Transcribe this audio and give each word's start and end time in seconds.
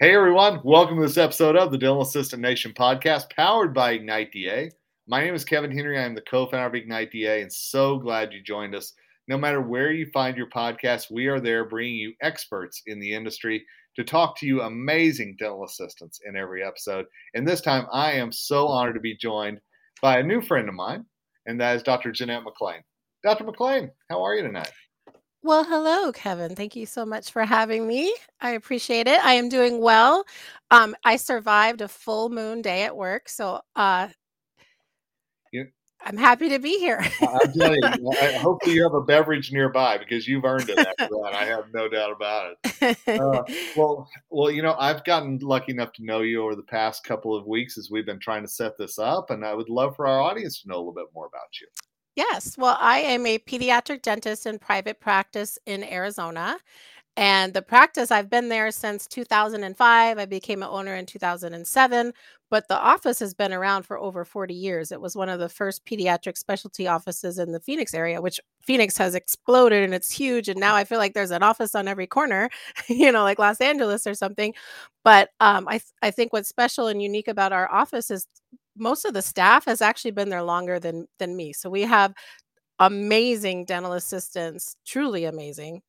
Hey 0.00 0.14
everyone, 0.14 0.60
welcome 0.62 0.94
to 0.94 1.02
this 1.02 1.16
episode 1.16 1.56
of 1.56 1.72
the 1.72 1.76
Dental 1.76 2.02
Assistant 2.02 2.40
Nation 2.40 2.72
podcast 2.72 3.34
powered 3.34 3.74
by 3.74 3.90
Ignite 3.90 4.30
DA. 4.30 4.70
My 5.08 5.24
name 5.24 5.34
is 5.34 5.44
Kevin 5.44 5.72
Henry. 5.72 5.98
I 5.98 6.04
am 6.04 6.14
the 6.14 6.20
co 6.20 6.46
founder 6.46 6.68
of 6.68 6.74
Ignite 6.76 7.10
DA 7.10 7.42
and 7.42 7.52
so 7.52 7.98
glad 7.98 8.32
you 8.32 8.40
joined 8.40 8.76
us. 8.76 8.92
No 9.26 9.36
matter 9.36 9.60
where 9.60 9.90
you 9.90 10.06
find 10.12 10.36
your 10.36 10.48
podcast, 10.50 11.10
we 11.10 11.26
are 11.26 11.40
there 11.40 11.64
bringing 11.64 11.96
you 11.96 12.12
experts 12.22 12.80
in 12.86 13.00
the 13.00 13.12
industry 13.12 13.66
to 13.96 14.04
talk 14.04 14.38
to 14.38 14.46
you 14.46 14.62
amazing 14.62 15.34
dental 15.36 15.64
assistants 15.64 16.20
in 16.24 16.36
every 16.36 16.62
episode. 16.62 17.06
And 17.34 17.44
this 17.44 17.60
time, 17.60 17.88
I 17.92 18.12
am 18.12 18.30
so 18.30 18.68
honored 18.68 18.94
to 18.94 19.00
be 19.00 19.16
joined 19.16 19.60
by 20.00 20.18
a 20.18 20.22
new 20.22 20.40
friend 20.40 20.68
of 20.68 20.76
mine, 20.76 21.06
and 21.46 21.60
that 21.60 21.74
is 21.74 21.82
Dr. 21.82 22.12
Jeanette 22.12 22.44
McLean. 22.44 22.84
Dr. 23.24 23.42
McLean, 23.42 23.90
how 24.08 24.22
are 24.22 24.36
you 24.36 24.42
tonight? 24.44 24.70
Well, 25.42 25.64
hello, 25.64 26.12
Kevin. 26.12 26.54
Thank 26.54 26.76
you 26.76 26.84
so 26.84 27.06
much 27.06 27.30
for 27.30 27.44
having 27.44 27.86
me. 27.86 28.14
I 28.40 28.50
appreciate 28.50 29.06
it. 29.06 29.24
I 29.24 29.34
am 29.34 29.48
doing 29.48 29.80
well. 29.80 30.24
Um, 30.70 30.96
I 31.04 31.16
survived 31.16 31.80
a 31.80 31.88
full 31.88 32.28
moon 32.28 32.60
day 32.60 32.82
at 32.82 32.96
work, 32.96 33.28
so 33.28 33.60
uh, 33.76 34.08
I'm 36.00 36.16
happy 36.16 36.48
to 36.48 36.58
be 36.58 36.78
here. 36.78 37.04
I'm 37.20 37.52
telling 37.52 37.80
you, 37.82 38.12
I, 38.20 38.32
hopefully 38.32 38.76
you 38.76 38.82
have 38.82 38.94
a 38.94 39.02
beverage 39.02 39.52
nearby 39.52 39.98
because 39.98 40.28
you've 40.28 40.44
earned 40.44 40.68
it 40.68 40.78
after 40.78 41.08
that. 41.08 41.32
I 41.34 41.44
have 41.44 41.66
no 41.74 41.88
doubt 41.88 42.12
about 42.12 42.54
it. 42.72 42.98
Uh, 43.06 43.42
well, 43.76 44.08
well, 44.30 44.50
you 44.50 44.62
know, 44.62 44.74
I've 44.78 45.04
gotten 45.04 45.38
lucky 45.42 45.72
enough 45.72 45.92
to 45.94 46.04
know 46.04 46.20
you 46.20 46.42
over 46.42 46.54
the 46.54 46.62
past 46.62 47.04
couple 47.04 47.34
of 47.36 47.46
weeks 47.46 47.76
as 47.76 47.90
we've 47.90 48.06
been 48.06 48.20
trying 48.20 48.42
to 48.42 48.48
set 48.48 48.78
this 48.78 48.98
up, 48.98 49.30
and 49.30 49.44
I 49.44 49.54
would 49.54 49.68
love 49.68 49.96
for 49.96 50.06
our 50.06 50.20
audience 50.20 50.62
to 50.62 50.68
know 50.68 50.76
a 50.76 50.78
little 50.78 50.94
bit 50.94 51.08
more 51.14 51.26
about 51.26 51.60
you. 51.60 51.66
Yes, 52.18 52.56
well, 52.58 52.76
I 52.80 52.98
am 52.98 53.24
a 53.26 53.38
pediatric 53.38 54.02
dentist 54.02 54.44
in 54.46 54.58
private 54.58 55.00
practice 55.00 55.58
in 55.66 55.84
Arizona. 55.84 56.58
And 57.18 57.54
the 57.54 57.62
practice, 57.62 58.10
I've 58.12 58.30
been 58.30 58.48
there 58.48 58.72
since 58.72 59.06
2005. 59.06 60.18
I 60.18 60.26
became 60.26 60.62
an 60.64 60.70
owner 60.72 60.96
in 60.96 61.06
2007, 61.06 62.14
but 62.50 62.68
the 62.68 62.78
office 62.80 63.20
has 63.20 63.34
been 63.34 63.52
around 63.52 63.84
for 63.84 63.98
over 63.98 64.24
40 64.24 64.54
years. 64.54 64.92
It 64.92 65.02
was 65.02 65.16
one 65.16 65.28
of 65.28 65.40
the 65.40 65.50
first 65.50 65.84
pediatric 65.86 66.38
specialty 66.38 66.88
offices 66.88 67.38
in 67.38 67.52
the 67.52 67.60
Phoenix 67.60 67.94
area, 67.94 68.22
which 68.22 68.40
Phoenix 68.62 68.96
has 68.98 69.14
exploded 69.14 69.84
and 69.84 69.94
it's 69.94 70.10
huge. 70.12 70.48
And 70.48 70.58
now 70.60 70.76
I 70.76 70.84
feel 70.84 70.98
like 70.98 71.14
there's 71.14 71.32
an 71.32 71.44
office 71.44 71.74
on 71.74 71.88
every 71.88 72.08
corner, 72.08 72.50
you 72.88 73.12
know, 73.12 73.24
like 73.24 73.38
Los 73.38 73.60
Angeles 73.60 74.06
or 74.08 74.14
something. 74.14 74.54
But 75.04 75.30
um, 75.40 75.68
I, 75.68 75.74
th- 75.74 75.84
I 76.02 76.10
think 76.10 76.32
what's 76.32 76.48
special 76.48 76.88
and 76.88 77.02
unique 77.02 77.28
about 77.28 77.52
our 77.52 77.70
office 77.72 78.10
is 78.10 78.26
most 78.78 79.04
of 79.04 79.14
the 79.14 79.22
staff 79.22 79.64
has 79.66 79.82
actually 79.82 80.12
been 80.12 80.28
there 80.30 80.42
longer 80.42 80.78
than 80.80 81.06
than 81.18 81.36
me. 81.36 81.52
So 81.52 81.70
we 81.70 81.82
have 81.82 82.14
amazing 82.80 83.64
dental 83.66 83.92
assistants, 83.94 84.76
truly 84.86 85.24
amazing 85.24 85.82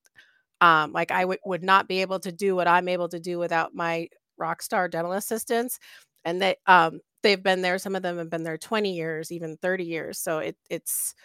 um, 0.61 0.91
like 0.93 1.11
I 1.11 1.25
would 1.25 1.39
would 1.45 1.63
not 1.63 1.87
be 1.87 2.01
able 2.01 2.19
to 2.21 2.31
do 2.31 2.55
what 2.55 2.67
I'm 2.67 2.87
able 2.89 3.09
to 3.09 3.19
do 3.19 3.39
without 3.39 3.73
my 3.73 4.07
rock 4.37 4.61
star 4.61 4.87
dental 4.87 5.13
assistants. 5.13 5.79
And 6.25 6.41
they 6.41 6.55
um 6.67 6.99
they've 7.23 7.41
been 7.41 7.61
there, 7.61 7.77
some 7.79 7.95
of 7.95 8.03
them 8.03 8.17
have 8.17 8.29
been 8.29 8.43
there 8.43 8.57
20 8.57 8.93
years, 8.93 9.31
even 9.31 9.57
30 9.61 9.85
years. 9.85 10.19
So 10.19 10.39
it 10.39 10.57
it's 10.69 11.15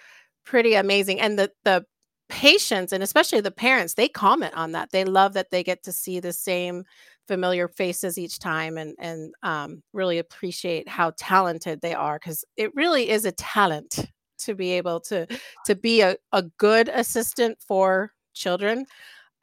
pretty 0.47 0.75
amazing. 0.75 1.21
And 1.21 1.39
the 1.39 1.51
the 1.65 1.85
patients 2.29 2.93
and 2.93 3.03
especially 3.03 3.41
the 3.41 3.51
parents, 3.51 3.95
they 3.95 4.09
comment 4.09 4.55
on 4.57 4.73
that. 4.73 4.91
They 4.93 5.05
love 5.05 5.35
that 5.35 5.51
they 5.51 5.63
get 5.65 5.83
to 5.85 5.93
see 5.93 6.21
the 6.21 6.33
same 6.33 6.85
familiar 7.29 7.69
faces 7.69 8.19
each 8.19 8.39
time 8.39 8.77
and 8.79 8.95
and 8.99 9.33
um, 9.43 9.83
really 9.93 10.19
appreciate 10.19 10.89
how 10.89 11.13
talented 11.17 11.81
they 11.81 11.95
are 11.95 12.19
because 12.19 12.45
it 12.57 12.75
really 12.75 13.11
is 13.11 13.25
a 13.25 13.33
talent 13.33 14.07
to 14.39 14.55
be 14.55 14.73
able 14.73 15.01
to 15.01 15.27
to 15.65 15.75
be 15.75 16.01
a, 16.03 16.17
a 16.33 16.43
good 16.59 16.89
assistant 16.89 17.59
for 17.67 18.13
children 18.35 18.85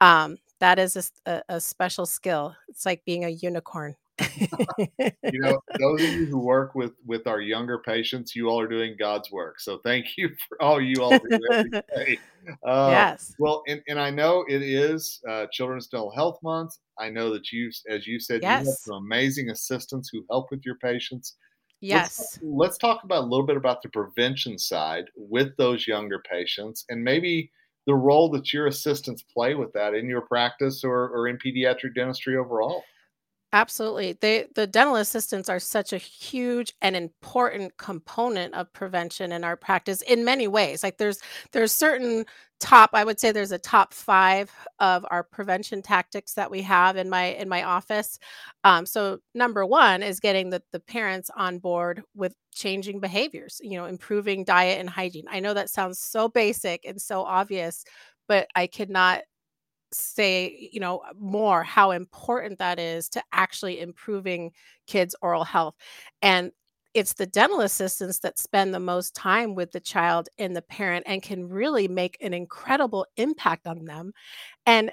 um, 0.00 0.38
That 0.60 0.78
is 0.78 0.96
a 1.48 1.60
special 1.60 2.06
skill. 2.06 2.54
It's 2.68 2.86
like 2.86 3.04
being 3.06 3.24
a 3.24 3.28
unicorn. 3.30 3.96
You 5.32 5.40
know, 5.40 5.58
those 5.78 6.02
of 6.02 6.10
you 6.14 6.26
who 6.26 6.38
work 6.38 6.74
with 6.74 6.92
with 7.06 7.26
our 7.26 7.40
younger 7.40 7.78
patients, 7.78 8.36
you 8.36 8.48
all 8.48 8.60
are 8.60 8.68
doing 8.68 8.96
God's 8.98 9.30
work. 9.30 9.60
So 9.60 9.78
thank 9.78 10.18
you 10.18 10.28
for 10.48 10.60
all 10.62 10.80
you 10.80 11.02
all 11.02 11.18
do 11.18 11.40
every 11.50 11.70
day. 11.96 12.18
Uh, 12.66 12.90
yes. 12.90 13.34
well, 13.38 13.62
and, 13.66 13.80
and 13.88 13.98
I 13.98 14.10
know 14.10 14.44
it 14.48 14.62
is 14.62 15.20
uh, 15.28 15.46
Children's 15.50 15.86
Dental 15.86 16.10
Health 16.10 16.38
Month. 16.42 16.76
I 16.98 17.08
know 17.08 17.32
that 17.32 17.50
you, 17.50 17.70
as 17.88 18.06
you 18.06 18.20
said, 18.20 18.42
you 18.42 18.48
have 18.48 18.66
some 18.66 18.96
amazing 18.96 19.48
assistants 19.50 20.10
who 20.12 20.24
help 20.28 20.50
with 20.50 20.60
your 20.64 20.76
patients. 20.76 21.36
Let's 21.90 22.18
Yes. 22.18 22.38
let's 22.42 22.78
talk 22.78 23.02
about 23.04 23.24
a 23.24 23.26
little 23.26 23.46
bit 23.46 23.56
about 23.56 23.82
the 23.82 23.88
prevention 23.88 24.58
side 24.58 25.06
with 25.16 25.56
those 25.56 25.86
younger 25.86 26.22
patients, 26.30 26.84
and 26.90 27.02
maybe 27.02 27.50
the 27.86 27.94
role 27.94 28.30
that 28.30 28.52
your 28.52 28.66
assistants 28.66 29.24
play 29.34 29.54
with 29.54 29.72
that 29.72 29.94
in 29.94 30.08
your 30.08 30.20
practice 30.22 30.84
or, 30.84 31.08
or 31.08 31.26
in 31.26 31.38
pediatric 31.38 31.94
dentistry 31.94 32.36
overall. 32.36 32.84
Absolutely. 33.54 34.14
They 34.18 34.46
the 34.54 34.66
dental 34.66 34.96
assistants 34.96 35.50
are 35.50 35.58
such 35.60 35.92
a 35.92 35.98
huge 35.98 36.72
and 36.80 36.96
important 36.96 37.76
component 37.76 38.54
of 38.54 38.72
prevention 38.72 39.30
in 39.30 39.44
our 39.44 39.56
practice 39.56 40.00
in 40.02 40.24
many 40.24 40.48
ways. 40.48 40.82
Like 40.82 40.96
there's 40.96 41.18
there's 41.52 41.70
certain 41.70 42.24
top, 42.60 42.90
I 42.94 43.04
would 43.04 43.20
say 43.20 43.30
there's 43.30 43.52
a 43.52 43.58
top 43.58 43.92
5 43.92 44.50
of 44.78 45.04
our 45.10 45.22
prevention 45.22 45.82
tactics 45.82 46.32
that 46.34 46.50
we 46.50 46.62
have 46.62 46.96
in 46.96 47.10
my 47.10 47.24
in 47.34 47.46
my 47.48 47.62
office. 47.64 48.18
Um, 48.64 48.86
so 48.86 49.18
number 49.34 49.66
1 49.66 50.02
is 50.02 50.18
getting 50.18 50.48
the 50.48 50.62
the 50.72 50.80
parents 50.80 51.28
on 51.36 51.58
board 51.58 52.02
with 52.14 52.34
changing 52.54 53.00
behaviors, 53.00 53.60
you 53.62 53.76
know, 53.76 53.84
improving 53.84 54.44
diet 54.44 54.80
and 54.80 54.88
hygiene. 54.88 55.26
I 55.30 55.40
know 55.40 55.52
that 55.52 55.68
sounds 55.68 55.98
so 55.98 56.26
basic 56.28 56.86
and 56.86 56.98
so 57.00 57.20
obvious, 57.22 57.84
but 58.28 58.46
I 58.54 58.66
could 58.66 58.88
not 58.88 59.22
say, 59.92 60.68
you 60.72 60.80
know, 60.80 61.02
more 61.18 61.62
how 61.62 61.90
important 61.92 62.58
that 62.58 62.78
is 62.78 63.08
to 63.10 63.22
actually 63.32 63.80
improving 63.80 64.52
kids' 64.86 65.14
oral 65.22 65.44
health. 65.44 65.74
And 66.22 66.52
it's 66.94 67.14
the 67.14 67.26
dental 67.26 67.60
assistants 67.60 68.18
that 68.20 68.38
spend 68.38 68.74
the 68.74 68.80
most 68.80 69.14
time 69.14 69.54
with 69.54 69.72
the 69.72 69.80
child 69.80 70.28
and 70.38 70.54
the 70.54 70.62
parent 70.62 71.04
and 71.06 71.22
can 71.22 71.48
really 71.48 71.88
make 71.88 72.18
an 72.20 72.34
incredible 72.34 73.06
impact 73.16 73.66
on 73.66 73.84
them. 73.86 74.12
And 74.66 74.92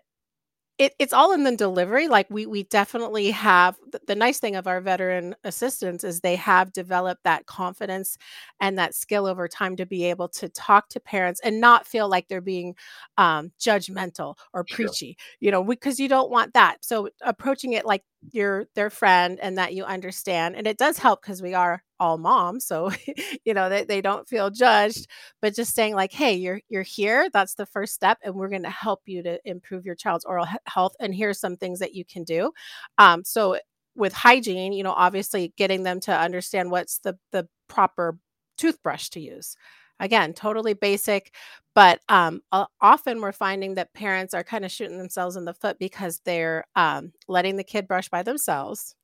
it 0.80 0.96
it's 1.00 1.14
all 1.14 1.34
in 1.34 1.44
the 1.44 1.56
delivery, 1.56 2.08
like, 2.08 2.28
we 2.32 2.46
we 2.48 2.64
definitely 2.64 3.32
have 3.32 3.78
the 3.92 4.02
the 4.08 4.16
nice 4.16 4.40
thing 4.40 4.56
of 4.56 4.68
our 4.68 4.82
veteran 4.82 5.36
assistants 5.44 6.04
is 6.06 6.22
they 6.22 6.38
have 6.38 6.74
developed 6.74 7.24
that 7.26 7.46
confidence 7.46 8.18
and 8.62 8.80
that 8.80 8.96
skill 8.96 9.28
over 9.28 9.48
time 9.48 9.76
to 9.78 9.86
be 9.86 10.06
able 10.06 10.30
to 10.30 10.50
talk 10.50 10.90
to 10.90 11.00
parents 11.02 11.42
and 11.44 11.62
not 11.62 11.86
feel 11.88 12.10
like 12.10 12.28
they're 12.30 12.42
being, 12.42 12.76
um, 13.18 13.52
judgmental 13.60 14.36
or 14.54 14.64
Sure. 14.66 14.96
preachy, 14.96 15.18
you 15.42 15.52
know, 15.52 15.64
because 15.64 16.00
you 16.00 16.08
don't 16.10 16.32
want 16.32 16.54
that. 16.56 16.78
So, 16.86 17.10
approaching 17.24 17.74
it 17.74 17.86
like 17.86 18.04
you're 18.32 18.66
their 18.76 18.90
friend 18.90 19.40
and 19.42 19.58
that 19.58 19.74
you 19.74 19.84
understand 19.86 20.56
and 20.56 20.68
it 20.68 20.78
does 20.78 20.98
help 20.98 21.22
because 21.22 21.42
we 21.42 21.54
are 21.54 21.82
all 22.00 22.18
moms, 22.18 22.66
so, 22.66 22.92
you 23.46 23.54
know, 23.54 23.70
they 23.70 23.84
they 23.84 24.02
don't 24.02 24.28
feel 24.28 24.50
judged, 24.50 25.08
but 25.42 25.54
just 25.56 25.76
saying 25.76 25.96
like, 25.96 26.14
"Hey, 26.14 26.34
you're 26.36 26.62
you're 26.70 26.82
here. 26.84 27.30
That's 27.34 27.56
the 27.56 27.66
first 27.66 27.94
step, 27.94 28.18
and 28.24 28.36
we're 28.36 28.50
going 28.50 28.64
to 28.64 28.70
help 28.70 29.02
you 29.06 29.22
to 29.24 29.40
improve 29.46 29.86
your 29.86 29.96
child's 29.96 30.24
oral 30.26 30.48
health. 30.66 30.94
And 31.02 31.14
here's 31.14 31.40
some 31.40 31.58
things 31.58 31.80
that 31.80 31.94
you 31.96 32.06
can 32.06 32.24
do." 32.24 32.52
Um, 32.98 33.24
so 33.26 33.58
with 33.96 34.14
hygiene, 34.14 34.74
you 34.74 34.84
know, 34.84 34.94
obviously 34.94 35.54
getting 35.58 35.84
them 35.84 36.00
to 36.02 36.18
understand 36.18 36.72
what's 36.72 37.00
the 37.00 37.18
the 37.32 37.48
proper 37.68 38.18
toothbrush 38.58 39.10
to 39.10 39.20
use. 39.20 39.56
Again, 40.00 40.34
totally 40.34 40.74
basic, 40.74 41.34
but 41.76 42.00
um, 42.10 42.42
often 42.82 43.22
we're 43.22 43.32
finding 43.34 43.76
that 43.76 43.94
parents 43.94 44.34
are 44.34 44.44
kind 44.44 44.64
of 44.66 44.72
shooting 44.72 44.98
themselves 44.98 45.36
in 45.36 45.46
the 45.46 45.54
foot 45.54 45.78
because 45.78 46.22
they're 46.26 46.66
um, 46.76 47.12
letting 47.28 47.58
the 47.58 47.64
kid 47.66 47.88
brush 47.88 48.08
by 48.10 48.24
themselves 48.24 48.96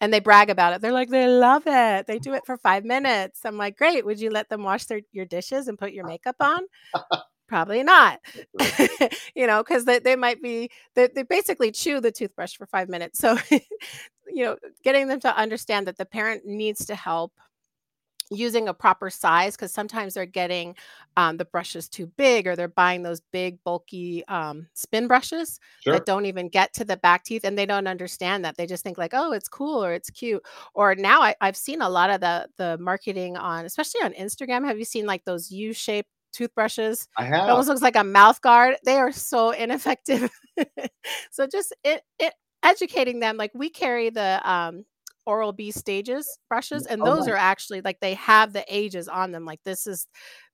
and 0.00 0.12
they 0.12 0.20
brag 0.20 0.50
about 0.50 0.74
it. 0.74 0.80
They're 0.82 0.92
like, 0.92 1.10
they 1.10 1.28
love 1.28 1.64
it. 1.66 2.06
They 2.06 2.18
do 2.18 2.34
it 2.34 2.44
for 2.46 2.56
5 2.58 2.84
minutes. 2.84 3.40
I'm 3.44 3.56
like, 3.58 3.76
"Great. 3.78 4.04
Would 4.06 4.20
you 4.20 4.30
let 4.30 4.48
them 4.50 4.62
wash 4.64 4.86
their 4.86 5.00
your 5.12 5.26
dishes 5.26 5.68
and 5.68 5.78
put 5.78 5.92
your 5.92 6.04
makeup 6.08 6.36
on?" 6.40 6.62
Probably 7.48 7.82
not. 7.82 8.20
You 9.36 9.46
know, 9.46 9.62
'cause 9.64 9.84
they 9.84 9.98
they 10.00 10.16
might 10.16 10.42
be 10.42 10.70
they 10.94 11.08
they 11.08 11.22
basically 11.22 11.70
chew 11.72 12.00
the 12.00 12.10
toothbrush 12.12 12.56
for 12.56 12.66
5 12.66 12.88
minutes. 12.88 13.18
So, 13.18 13.36
you 14.28 14.44
know, 14.44 14.56
getting 14.84 15.08
them 15.08 15.20
to 15.20 15.36
understand 15.36 15.86
that 15.86 15.98
the 15.98 16.06
parent 16.06 16.44
needs 16.46 16.86
to 16.86 16.94
help 16.96 17.32
using 18.30 18.68
a 18.68 18.74
proper 18.74 19.08
size 19.10 19.54
because 19.56 19.72
sometimes 19.72 20.14
they're 20.14 20.26
getting 20.26 20.74
um, 21.16 21.36
the 21.36 21.44
brushes 21.44 21.88
too 21.88 22.06
big 22.16 22.46
or 22.46 22.56
they're 22.56 22.68
buying 22.68 23.02
those 23.02 23.20
big 23.32 23.62
bulky 23.64 24.24
um, 24.26 24.66
spin 24.74 25.06
brushes 25.06 25.60
Sure. 25.80 25.92
that 25.94 26.06
don't 26.06 26.26
even 26.26 26.48
get 26.48 26.72
to 26.74 26.84
the 26.84 26.96
back 26.96 27.24
teeth 27.24 27.44
and 27.44 27.56
they 27.56 27.66
don't 27.66 27.86
understand 27.86 28.44
that. 28.44 28.56
They 28.56 28.66
just 28.66 28.82
think 28.82 28.98
like 28.98 29.12
oh 29.14 29.32
it's 29.32 29.48
cool 29.48 29.84
or 29.84 29.92
it's 29.92 30.10
cute. 30.10 30.42
Or 30.74 30.94
now 30.94 31.22
I, 31.22 31.34
i've 31.40 31.56
seen 31.56 31.82
a 31.82 31.88
lot 31.88 32.10
of 32.10 32.20
the 32.20 32.48
the 32.56 32.76
marketing 32.78 33.36
on 33.36 33.64
especially 33.64 34.02
on 34.02 34.12
instagram. 34.14 34.66
Have 34.66 34.78
you 34.78 34.84
seen 34.84 35.06
like 35.06 35.24
those 35.24 35.50
u-shaped 35.50 36.08
toothbrushes? 36.32 37.08
I 37.16 37.24
it 37.24 37.28
have. 37.28 37.48
almost 37.48 37.68
looks 37.68 37.82
like 37.82 37.96
a 37.96 38.04
mouth 38.04 38.40
guard. 38.40 38.76
They 38.84 38.96
are 38.96 39.12
so 39.12 39.50
ineffective. 39.50 40.30
So 41.30 41.46
just 41.46 41.74
it, 41.84 42.02
it 42.18 42.34
educating 42.62 43.20
them 43.20 43.36
like 43.36 43.52
we 43.54 43.68
carry 43.70 44.10
the 44.10 44.40
um 44.50 44.84
Oral 45.26 45.52
B 45.52 45.70
stages 45.70 46.38
brushes, 46.48 46.86
and 46.86 47.04
Oh, 47.04 47.06
those 47.06 47.26
nice. 47.26 47.28
are 47.28 47.36
actually 47.36 47.80
like 47.82 48.00
they 48.00 48.14
have 48.14 48.52
the 48.52 48.64
ages 48.68 49.08
on 49.08 49.32
them. 49.32 49.44
Like 49.44 49.60
this 49.64 49.86
is 49.86 50.06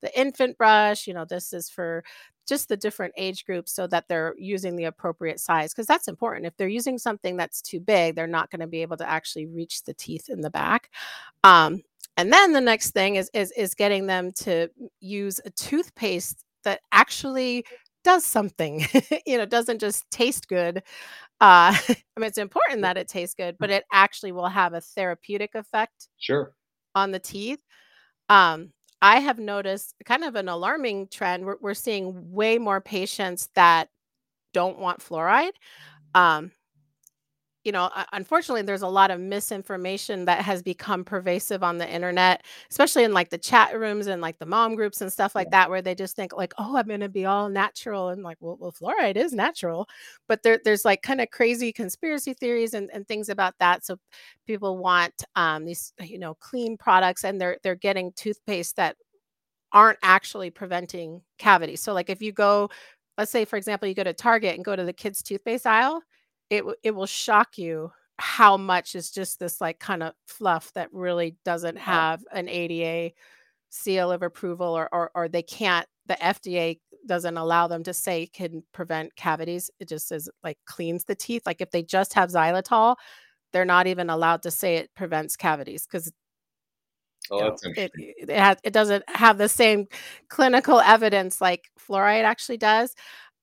the 0.02 0.19
infant 0.19 0.56
brush, 0.58 1.06
you 1.06 1.14
know, 1.14 1.24
this 1.24 1.52
is 1.52 1.70
for 1.70 2.04
just 2.48 2.69
the 2.69 2.76
different 2.76 3.14
age 3.16 3.44
groups 3.44 3.72
so 3.72 3.86
that 3.86 4.08
they're 4.08 4.34
using 4.36 4.74
the 4.76 4.84
appropriate 4.84 5.38
size 5.38 5.72
because 5.72 5.86
that's 5.86 6.08
important 6.08 6.44
if 6.44 6.56
they're 6.56 6.66
using 6.69 6.98
something 6.98 7.36
that's 7.36 7.62
too 7.62 7.78
big 7.78 8.16
they're 8.16 8.26
not 8.26 8.50
going 8.50 8.58
to 8.60 8.66
be 8.66 8.82
able 8.82 8.96
to 8.96 9.08
actually 9.08 9.46
reach 9.46 9.84
the 9.84 9.94
teeth 9.94 10.28
in 10.28 10.40
the 10.40 10.50
back 10.50 10.90
um, 11.44 11.80
and 12.16 12.32
then 12.32 12.52
the 12.52 12.60
next 12.60 12.90
thing 12.92 13.16
is, 13.16 13.30
is 13.34 13.52
is 13.52 13.75
getting 13.75 14.06
them 14.06 14.32
to 14.32 14.68
use 15.00 15.40
a 15.44 15.50
toothpaste 15.50 16.44
that 16.64 16.80
actually 16.92 17.64
does 18.04 18.25
something 18.25 18.84
you 19.26 19.38
know 19.38 19.46
doesn't 19.46 19.81
just 19.81 20.10
taste 20.10 20.49
good 20.49 20.78
uh, 21.40 21.75
i 21.88 21.96
mean 22.16 22.26
it's 22.26 22.38
important 22.38 22.82
that 22.82 22.96
it 22.96 23.08
tastes 23.08 23.34
good 23.34 23.56
but 23.58 23.70
it 23.70 23.84
actually 23.93 24.32
will 24.32 24.49
have 24.49 24.75
a 24.75 24.81
therapeutic 24.81 25.54
effect 25.54 26.08
sure 26.19 26.52
on 26.94 27.10
the 27.10 27.19
teeth 27.19 27.60
um, 28.28 28.72
I 29.02 29.19
have 29.19 29.38
noticed 29.38 29.96
kind 30.04 30.25
of 30.25 30.37
an 30.37 30.49
alarming 30.49 31.08
trend. 31.08 31.44
We're, 31.44 31.56
we're 31.60 31.75
seeing 31.75 32.32
way 32.32 32.56
more 32.58 32.81
patients 32.81 33.49
that 33.54 33.88
don't 34.54 34.78
want 34.78 35.00
fluoride. 35.00 35.52
Um, 36.14 36.52
you 37.64 37.73
know, 37.73 37.91
unfortunately, 38.12 38.62
there's 38.62 38.82
a 38.82 38.88
lot 38.88 39.11
of 39.11 39.20
misinformation 39.20 40.25
that 40.25 40.43
has 40.43 40.62
become 40.62 41.05
pervasive 41.05 41.62
on 41.62 41.79
the 41.79 41.88
internet, 41.88 42.44
especially 42.70 43.05
in 43.05 43.12
like 43.12 43.31
the 43.31 43.38
chat 43.38 43.79
rooms 43.79 44.09
and 44.09 44.20
like 44.20 44.38
the 44.38 44.47
mom 44.47 44.75
groups 44.75 45.00
and 45.00 45.12
stuff 45.12 45.35
like 45.35 45.50
that, 45.53 45.70
where 45.70 45.82
they 45.82 45.94
just 45.94 46.17
think 46.17 46.32
like, 46.37 46.53
"Oh, 46.59 46.76
I'm 46.76 46.87
going 46.88 47.00
to 47.00 47.09
be 47.09 47.25
all 47.26 47.49
natural," 47.49 48.09
and 48.09 48.23
like, 48.23 48.38
"Well, 48.41 48.56
well 48.61 48.73
fluoride 48.73 49.17
is 49.17 49.32
natural," 49.32 49.88
but 50.29 50.43
there, 50.43 50.59
there's 50.64 50.85
like 50.85 51.03
kind 51.03 51.20
of 51.20 51.31
crazy 51.31 51.73
conspiracy 51.73 52.35
theories 52.35 52.75
and, 52.75 52.91
and 52.93 53.06
things 53.06 53.29
about 53.29 53.55
that. 53.61 53.85
So 53.85 53.97
people 54.47 54.79
want 54.79 55.25
um, 55.37 55.64
these, 55.64 55.93
you 56.00 56.19
know, 56.19 56.35
clean 56.35 56.76
products, 56.76 57.25
and 57.25 57.41
they're 57.41 57.59
they're 57.62 57.75
getting 57.76 58.12
toothpaste 58.17 58.76
that 58.76 58.97
aren't 59.73 59.99
actually 60.03 60.50
preventing 60.50 61.23
cavities. 61.38 61.82
So, 61.82 61.93
like, 61.94 62.11
if 62.11 62.23
you 62.23 62.32
go, 62.32 62.70
let's 63.19 63.31
say, 63.31 63.44
for 63.44 63.56
example, 63.56 63.88
you 63.88 63.94
go 63.94 64.05
to 64.05 64.12
Target 64.12 64.55
and 64.56 64.64
go 64.64 64.76
to 64.76 64.85
the 64.85 64.93
kids' 64.93 65.23
toothpaste 65.23 65.67
aisle 65.67 66.03
it 66.52 66.64
it 66.82 66.90
will 66.90 67.06
shock 67.06 67.56
you 67.56 67.90
how 68.19 68.58
much 68.58 68.94
is 68.94 69.10
just 69.10 69.40
this 69.40 69.60
like 69.60 69.78
kind 69.78 70.02
of 70.02 70.12
fluff 70.26 70.70
that 70.75 70.93
really 70.93 71.34
doesn't 71.46 71.78
have 71.78 72.22
an 72.31 72.46
ADA 72.46 73.14
seal 73.70 74.12
of 74.12 74.22
approval 74.22 74.66
or, 74.69 74.88
or 74.93 75.10
or 75.14 75.28
they 75.28 75.43
can't 75.43 75.87
the 76.06 76.14
FDA 76.14 76.78
doesn't 77.06 77.38
allow 77.38 77.66
them 77.69 77.82
to 77.84 77.94
say 77.94 78.26
can 78.26 78.62
prevent 78.72 79.16
cavities. 79.16 79.70
It 79.81 79.88
just 79.88 80.08
says 80.08 80.28
like 80.44 80.58
cleans 80.66 81.04
the 81.04 81.14
teeth. 81.14 81.43
Like 81.46 81.62
if 81.62 81.70
they 81.70 81.82
just 81.82 82.12
have 82.14 82.31
xylitol, 82.31 82.96
they're 83.52 83.64
not 83.64 83.87
even 83.87 84.10
allowed 84.10 84.43
to 84.43 84.50
say 84.50 84.76
it 84.76 84.90
prevents 84.94 85.37
cavities 85.37 85.87
because 85.87 86.12
oh, 87.31 87.40
know, 87.40 87.56
it 87.76 87.93
it, 87.94 88.31
has, 88.31 88.58
it 88.62 88.75
doesn't 88.75 89.04
have 89.08 89.38
the 89.38 89.49
same 89.49 89.87
clinical 90.28 90.81
evidence 90.81 91.40
like 91.40 91.70
fluoride 91.81 92.25
actually 92.25 92.58
does. 92.58 92.94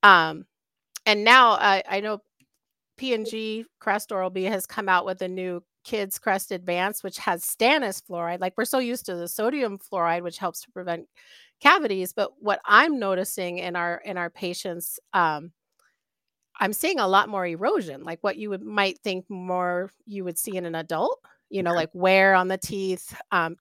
Um, 0.03 0.45
and 1.07 1.23
now 1.23 1.53
I, 1.53 1.83
I 1.89 1.99
know 2.01 2.21
P&G 2.99 3.65
Crest 3.79 4.11
Oral 4.11 4.29
B 4.29 4.43
has 4.43 4.65
come 4.65 4.89
out 4.89 5.05
with 5.05 5.21
a 5.21 5.27
new 5.27 5.63
Kids 5.85 6.19
Crest 6.19 6.51
Advance, 6.51 7.01
which 7.01 7.17
has 7.17 7.45
stannous 7.45 8.03
fluoride. 8.03 8.41
Like 8.41 8.55
we're 8.57 8.65
so 8.65 8.79
used 8.79 9.05
to 9.05 9.15
the 9.15 9.29
sodium 9.29 9.79
fluoride, 9.79 10.21
which 10.21 10.37
helps 10.37 10.61
to 10.61 10.71
prevent 10.71 11.07
cavities. 11.61 12.11
But 12.11 12.31
what 12.39 12.59
I'm 12.65 12.99
noticing 12.99 13.59
in 13.59 13.77
our 13.77 14.01
in 14.03 14.17
our 14.17 14.29
patients, 14.29 14.99
um, 15.13 15.53
I'm 16.59 16.73
seeing 16.73 16.99
a 16.99 17.07
lot 17.07 17.29
more 17.29 17.47
erosion, 17.47 18.03
like 18.03 18.19
what 18.21 18.35
you 18.35 18.49
would 18.49 18.63
might 18.63 18.99
think 18.99 19.23
more 19.29 19.91
you 20.05 20.25
would 20.25 20.37
see 20.37 20.57
in 20.57 20.65
an 20.65 20.75
adult. 20.75 21.21
You 21.49 21.63
know, 21.63 21.73
like 21.73 21.89
wear 21.93 22.35
on 22.35 22.49
the 22.49 22.57
teeth, 22.57 23.15
um, 23.31 23.55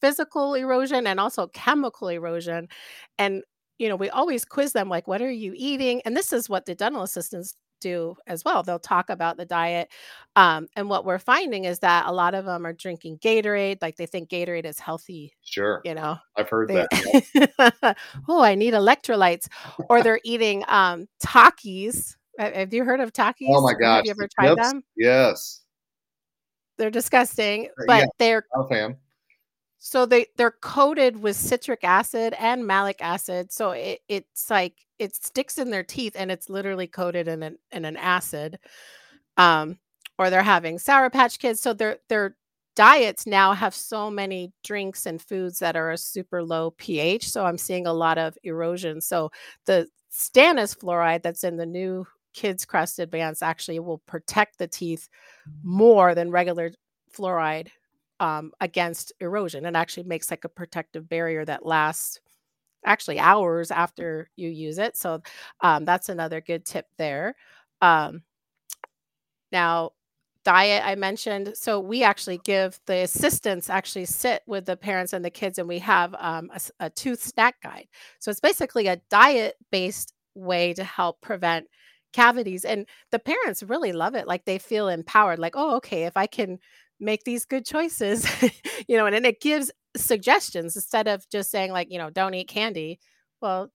physical 0.00 0.54
erosion, 0.54 1.06
and 1.06 1.20
also 1.20 1.46
chemical 1.46 2.08
erosion. 2.08 2.68
And 3.16 3.44
you 3.78 3.88
know, 3.88 3.96
we 3.96 4.10
always 4.10 4.44
quiz 4.44 4.72
them 4.72 4.88
like, 4.88 5.06
"What 5.06 5.22
are 5.22 5.30
you 5.30 5.54
eating?" 5.56 6.02
And 6.04 6.16
this 6.16 6.32
is 6.32 6.48
what 6.48 6.66
the 6.66 6.74
dental 6.74 7.02
assistants 7.02 7.54
do 7.80 8.16
as 8.26 8.44
well. 8.44 8.62
They'll 8.62 8.78
talk 8.78 9.10
about 9.10 9.36
the 9.36 9.44
diet. 9.46 9.90
Um, 10.36 10.68
and 10.76 10.88
what 10.88 11.04
we're 11.04 11.18
finding 11.18 11.64
is 11.64 11.80
that 11.80 12.06
a 12.06 12.12
lot 12.12 12.34
of 12.34 12.44
them 12.44 12.64
are 12.66 12.72
drinking 12.72 13.18
Gatorade, 13.18 13.78
like 13.82 13.96
they 13.96 14.06
think 14.06 14.28
Gatorade 14.28 14.64
is 14.64 14.78
healthy. 14.78 15.34
Sure. 15.42 15.80
You 15.84 15.94
know, 15.94 16.16
I've 16.36 16.48
heard 16.48 16.68
they, 16.68 16.86
that. 16.92 17.96
oh, 18.28 18.42
I 18.42 18.54
need 18.54 18.74
electrolytes. 18.74 19.48
Or 19.88 20.02
they're 20.02 20.20
eating 20.24 20.64
um, 20.68 21.08
Takis. 21.22 22.16
Have 22.38 22.72
you 22.72 22.84
heard 22.84 23.00
of 23.00 23.12
Takis? 23.12 23.48
Oh 23.48 23.60
my 23.62 23.74
gosh. 23.74 23.96
Have 23.96 24.04
you 24.06 24.10
ever 24.12 24.28
tried 24.28 24.56
Yes. 24.56 24.72
them? 24.72 24.82
Yes. 24.96 25.60
They're 26.78 26.90
disgusting, 26.90 27.66
Uh, 27.66 27.84
but 27.86 27.98
yeah. 27.98 28.06
they're 28.18 28.44
I'm 28.54 28.62
a 28.62 28.68
fan. 28.68 28.96
So 29.82 30.04
they 30.04 30.26
they're 30.36 30.50
coated 30.50 31.20
with 31.22 31.36
citric 31.36 31.84
acid 31.84 32.34
and 32.38 32.66
malic 32.66 32.98
acid. 33.00 33.50
So 33.50 33.70
it, 33.70 34.00
it's 34.08 34.50
like 34.50 34.74
it 34.98 35.16
sticks 35.16 35.56
in 35.56 35.70
their 35.70 35.82
teeth 35.82 36.12
and 36.16 36.30
it's 36.30 36.50
literally 36.50 36.86
coated 36.86 37.26
in 37.26 37.42
an 37.42 37.56
in 37.72 37.86
an 37.86 37.96
acid. 37.96 38.58
Um, 39.38 39.78
or 40.18 40.28
they're 40.28 40.42
having 40.42 40.78
sour 40.78 41.08
patch 41.08 41.38
kids. 41.38 41.62
So 41.62 41.72
their 41.72 41.96
their 42.10 42.36
diets 42.76 43.26
now 43.26 43.54
have 43.54 43.74
so 43.74 44.10
many 44.10 44.52
drinks 44.62 45.06
and 45.06 45.20
foods 45.20 45.58
that 45.60 45.76
are 45.76 45.92
a 45.92 45.98
super 45.98 46.42
low 46.42 46.72
pH. 46.72 47.30
So 47.30 47.46
I'm 47.46 47.58
seeing 47.58 47.86
a 47.86 47.92
lot 47.92 48.18
of 48.18 48.36
erosion. 48.44 49.00
So 49.00 49.32
the 49.64 49.88
stannous 50.12 50.76
fluoride 50.76 51.22
that's 51.22 51.42
in 51.42 51.56
the 51.56 51.64
new 51.64 52.06
kids 52.34 52.66
crest 52.66 52.98
advance 52.98 53.40
actually 53.40 53.78
will 53.78 54.02
protect 54.06 54.58
the 54.58 54.68
teeth 54.68 55.08
more 55.62 56.14
than 56.14 56.30
regular 56.30 56.70
fluoride 57.16 57.68
um, 58.20 58.52
against 58.60 59.12
erosion 59.20 59.66
and 59.66 59.76
actually 59.76 60.04
makes 60.04 60.30
like 60.30 60.44
a 60.44 60.48
protective 60.48 61.08
barrier 61.08 61.44
that 61.44 61.66
lasts 61.66 62.20
actually 62.84 63.18
hours 63.18 63.70
after 63.70 64.30
you 64.36 64.48
use 64.48 64.78
it. 64.78 64.96
So 64.96 65.22
um, 65.62 65.84
that's 65.84 66.08
another 66.08 66.40
good 66.40 66.64
tip 66.64 66.86
there. 66.98 67.34
Um, 67.82 68.22
now, 69.52 69.92
diet 70.44 70.82
I 70.86 70.94
mentioned. 70.94 71.52
So 71.54 71.80
we 71.80 72.02
actually 72.02 72.38
give 72.44 72.80
the 72.86 73.02
assistants 73.02 73.68
actually 73.68 74.06
sit 74.06 74.42
with 74.46 74.66
the 74.66 74.76
parents 74.76 75.12
and 75.12 75.24
the 75.24 75.30
kids, 75.30 75.58
and 75.58 75.68
we 75.68 75.78
have 75.80 76.14
um, 76.18 76.50
a, 76.54 76.86
a 76.86 76.90
tooth 76.90 77.22
snack 77.22 77.60
guide. 77.62 77.88
So 78.20 78.30
it's 78.30 78.40
basically 78.40 78.86
a 78.86 79.00
diet 79.10 79.56
based 79.70 80.14
way 80.34 80.72
to 80.74 80.84
help 80.84 81.20
prevent 81.20 81.66
cavities. 82.12 82.64
And 82.64 82.86
the 83.10 83.18
parents 83.18 83.62
really 83.62 83.92
love 83.92 84.14
it. 84.14 84.26
Like 84.26 84.44
they 84.44 84.58
feel 84.58 84.88
empowered, 84.88 85.38
like, 85.38 85.54
oh, 85.56 85.76
okay, 85.76 86.04
if 86.04 86.16
I 86.16 86.26
can 86.26 86.58
make 87.00 87.24
these 87.24 87.44
good 87.44 87.64
choices, 87.66 88.26
you 88.88 88.96
know, 88.96 89.06
and 89.06 89.14
then 89.14 89.24
it 89.24 89.40
gives 89.40 89.70
suggestions 89.96 90.76
instead 90.76 91.08
of 91.08 91.28
just 91.30 91.50
saying, 91.50 91.72
like, 91.72 91.90
you 91.90 91.98
know, 91.98 92.10
don't 92.10 92.34
eat 92.34 92.48
candy. 92.48 92.98
Well, 93.40 93.70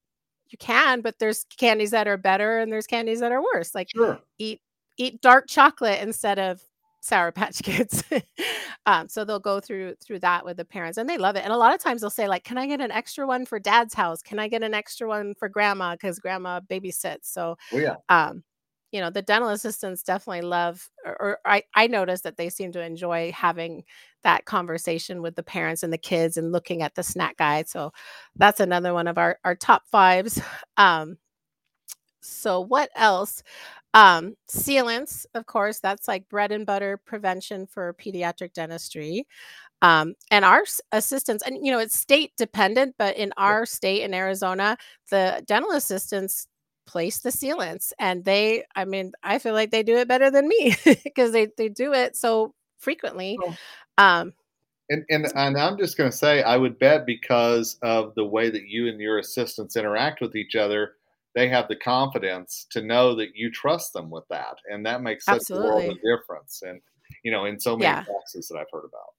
you 0.49 0.57
can, 0.57 1.01
but 1.01 1.19
there's 1.19 1.45
candies 1.57 1.91
that 1.91 2.07
are 2.07 2.17
better 2.17 2.59
and 2.59 2.71
there's 2.71 2.87
candies 2.87 3.19
that 3.21 3.31
are 3.31 3.41
worse. 3.41 3.73
Like 3.75 3.89
Sure. 3.95 4.19
eat 4.37 4.61
eat 4.97 5.21
dark 5.21 5.47
chocolate 5.47 6.01
instead 6.01 6.39
of 6.39 6.61
sour 7.01 7.31
patch 7.31 7.61
kids 7.63 8.03
um, 8.85 9.07
so 9.07 9.23
they'll 9.23 9.39
go 9.39 9.59
through 9.59 9.95
through 10.03 10.19
that 10.19 10.43
with 10.45 10.57
the 10.57 10.65
parents 10.65 10.97
and 10.97 11.07
they 11.09 11.17
love 11.17 11.35
it 11.35 11.43
and 11.43 11.53
a 11.53 11.57
lot 11.57 11.73
of 11.73 11.79
times 11.81 12.01
they'll 12.01 12.09
say 12.09 12.27
like 12.27 12.43
can 12.43 12.57
i 12.57 12.65
get 12.65 12.81
an 12.81 12.91
extra 12.91 13.27
one 13.27 13.45
for 13.45 13.59
dad's 13.59 13.93
house 13.93 14.21
can 14.23 14.39
i 14.39 14.47
get 14.47 14.63
an 14.63 14.73
extra 14.73 15.07
one 15.07 15.33
for 15.37 15.47
grandma 15.47 15.93
because 15.93 16.19
grandma 16.19 16.59
babysits 16.61 17.25
so 17.25 17.55
Oh 17.71 17.77
yeah. 17.77 17.95
um 18.09 18.43
you 18.95 19.01
know 19.01 19.09
the 19.11 19.21
dental 19.21 19.49
assistants 19.49 20.03
definitely 20.03 20.41
love 20.41 20.89
or, 21.05 21.21
or 21.21 21.39
I, 21.45 21.63
I 21.75 21.87
noticed 21.87 22.23
that 22.23 22.37
they 22.37 22.49
seem 22.49 22.71
to 22.73 22.81
enjoy 22.83 23.31
having 23.33 23.83
that 24.23 24.45
conversation 24.45 25.21
with 25.21 25.35
the 25.35 25.43
parents 25.43 25.83
and 25.83 25.93
the 25.93 25.97
kids 25.99 26.37
and 26.37 26.51
looking 26.51 26.81
at 26.81 26.95
the 26.95 27.03
snack 27.03 27.37
guide 27.37 27.69
so 27.69 27.91
that's 28.37 28.61
another 28.61 28.93
one 28.93 29.07
of 29.07 29.17
our 29.17 29.39
our 29.45 29.55
top 29.55 29.83
fives. 29.91 30.41
Um 30.77 31.17
so 32.21 32.59
what 32.61 32.89
else? 32.95 33.43
Um 33.93 34.35
sealants 34.49 35.25
of 35.35 35.45
course 35.45 35.79
that's 35.79 36.07
like 36.07 36.27
bread 36.29 36.51
and 36.51 36.65
butter 36.65 36.97
prevention 37.05 37.67
for 37.67 37.93
pediatric 37.95 38.53
dentistry. 38.53 39.27
Um, 39.83 40.15
and 40.31 40.45
our 40.45 40.63
assistants 40.91 41.43
and 41.45 41.65
you 41.65 41.71
know 41.71 41.79
it's 41.79 41.97
state 41.97 42.33
dependent 42.37 42.95
but 42.99 43.17
in 43.17 43.33
our 43.37 43.65
state 43.65 44.03
in 44.03 44.13
arizona 44.13 44.77
the 45.11 45.43
dental 45.47 45.71
assistants 45.73 46.47
place 46.85 47.19
the 47.19 47.29
sealants 47.29 47.91
and 47.99 48.25
they 48.25 48.63
i 48.75 48.85
mean 48.85 49.11
i 49.23 49.39
feel 49.39 49.53
like 49.53 49.71
they 49.71 49.83
do 49.83 49.97
it 49.97 50.07
better 50.07 50.29
than 50.31 50.47
me 50.47 50.75
because 51.03 51.31
they, 51.31 51.47
they 51.57 51.69
do 51.69 51.93
it 51.93 52.15
so 52.15 52.53
frequently 52.79 53.41
um 53.97 54.33
And, 54.89 55.03
and 55.09 55.25
and 55.35 55.57
I'm 55.57 55.77
just 55.77 55.97
going 55.97 56.11
to 56.11 56.15
say, 56.15 56.43
I 56.43 56.57
would 56.57 56.77
bet 56.77 57.05
because 57.07 57.77
of 57.81 58.13
the 58.15 58.25
way 58.25 58.49
that 58.51 58.67
you 58.67 58.87
and 58.87 58.99
your 58.99 59.17
assistants 59.17 59.75
interact 59.75 60.21
with 60.21 60.35
each 60.35 60.55
other, 60.55 60.93
they 61.33 61.49
have 61.49 61.67
the 61.67 61.75
confidence 61.75 62.67
to 62.71 62.81
know 62.83 63.15
that 63.15 63.35
you 63.35 63.51
trust 63.51 63.93
them 63.93 64.11
with 64.11 64.25
that, 64.29 64.57
and 64.69 64.85
that 64.85 65.01
makes 65.01 65.27
such 65.27 65.41
a 65.49 65.55
world 65.55 65.89
of 65.89 65.97
difference. 66.03 66.61
And 66.61 66.81
you 67.23 67.31
know, 67.31 67.45
in 67.45 67.59
so 67.59 67.75
many 67.75 67.83
yeah 67.85 68.03
practices 68.03 68.47
that 68.49 68.57
I've 68.59 68.71
heard 68.71 68.85
about. 68.85 69.15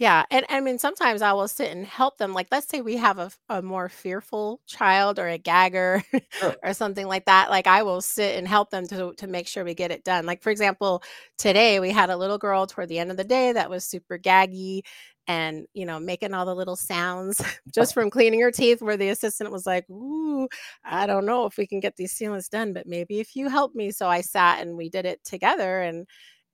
Yeah, 0.00 0.24
and 0.30 0.46
I 0.48 0.60
mean, 0.62 0.78
sometimes 0.78 1.20
I 1.20 1.34
will 1.34 1.46
sit 1.46 1.70
and 1.70 1.86
help 1.86 2.16
them. 2.16 2.32
Like, 2.32 2.48
let's 2.50 2.66
say 2.68 2.80
we 2.80 2.96
have 2.96 3.18
a, 3.18 3.30
a 3.50 3.60
more 3.60 3.90
fearful 3.90 4.62
child 4.66 5.18
or 5.18 5.28
a 5.28 5.36
gagger 5.36 6.02
Sure. 6.30 6.56
or 6.64 6.72
something 6.72 7.06
like 7.06 7.26
that. 7.26 7.50
Like, 7.50 7.66
I 7.66 7.82
will 7.82 8.00
sit 8.00 8.36
and 8.38 8.48
help 8.48 8.70
them 8.70 8.86
to 8.88 9.12
to 9.18 9.26
make 9.26 9.46
sure 9.46 9.62
we 9.64 9.74
get 9.74 9.90
it 9.90 10.02
done. 10.04 10.24
Like, 10.24 10.42
for 10.42 10.50
example, 10.50 11.02
today 11.36 11.80
we 11.80 11.90
had 11.90 12.08
a 12.10 12.16
little 12.16 12.38
girl 12.38 12.66
toward 12.66 12.88
the 12.88 12.98
end 12.98 13.10
of 13.10 13.18
the 13.18 13.24
day 13.24 13.52
that 13.52 13.68
was 13.68 13.84
super 13.84 14.18
gaggy, 14.18 14.82
and 15.26 15.66
you 15.74 15.84
know 15.84 16.00
making 16.00 16.32
all 16.34 16.46
the 16.46 16.54
little 16.56 16.76
sounds 16.76 17.42
just 17.74 17.92
from 17.94 18.08
cleaning 18.10 18.40
her 18.40 18.50
teeth 18.50 18.80
where 18.80 18.96
the 18.96 19.10
assistant 19.10 19.52
was 19.52 19.66
like 19.66 19.88
ooh 19.90 20.48
i 20.84 21.06
don't 21.06 21.26
know 21.26 21.44
if 21.44 21.58
we 21.58 21.66
can 21.66 21.78
get 21.78 21.94
these 21.96 22.14
sealants 22.14 22.48
done 22.48 22.72
but 22.72 22.86
maybe 22.86 23.20
if 23.20 23.36
you 23.36 23.48
help 23.50 23.74
me 23.74 23.90
so 23.90 24.08
i 24.08 24.22
sat 24.22 24.60
and 24.62 24.76
we 24.78 24.88
did 24.88 25.04
it 25.04 25.22
together 25.22 25.82
and 25.82 26.06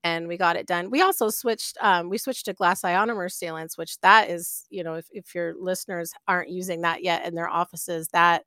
and 0.07 0.29
we 0.29 0.37
got 0.37 0.57
it 0.57 0.67
done 0.67 0.91
we 0.91 1.03
also 1.03 1.29
switched 1.29 1.77
um, 1.81 2.09
we 2.09 2.19
switched 2.19 2.45
to 2.45 2.53
glass 2.53 2.83
ionomer 2.83 3.29
sealants 3.29 3.77
which 3.77 3.99
that 4.01 4.31
is 4.31 4.65
you 4.71 4.85
know 4.85 4.95
if, 4.95 5.07
if 5.13 5.35
your 5.35 5.55
listeners 5.59 6.13
aren't 6.29 6.51
using 6.51 6.83
that 6.83 7.03
yet 7.03 7.27
in 7.27 7.35
their 7.35 7.49
offices 7.49 8.09
that 8.09 8.45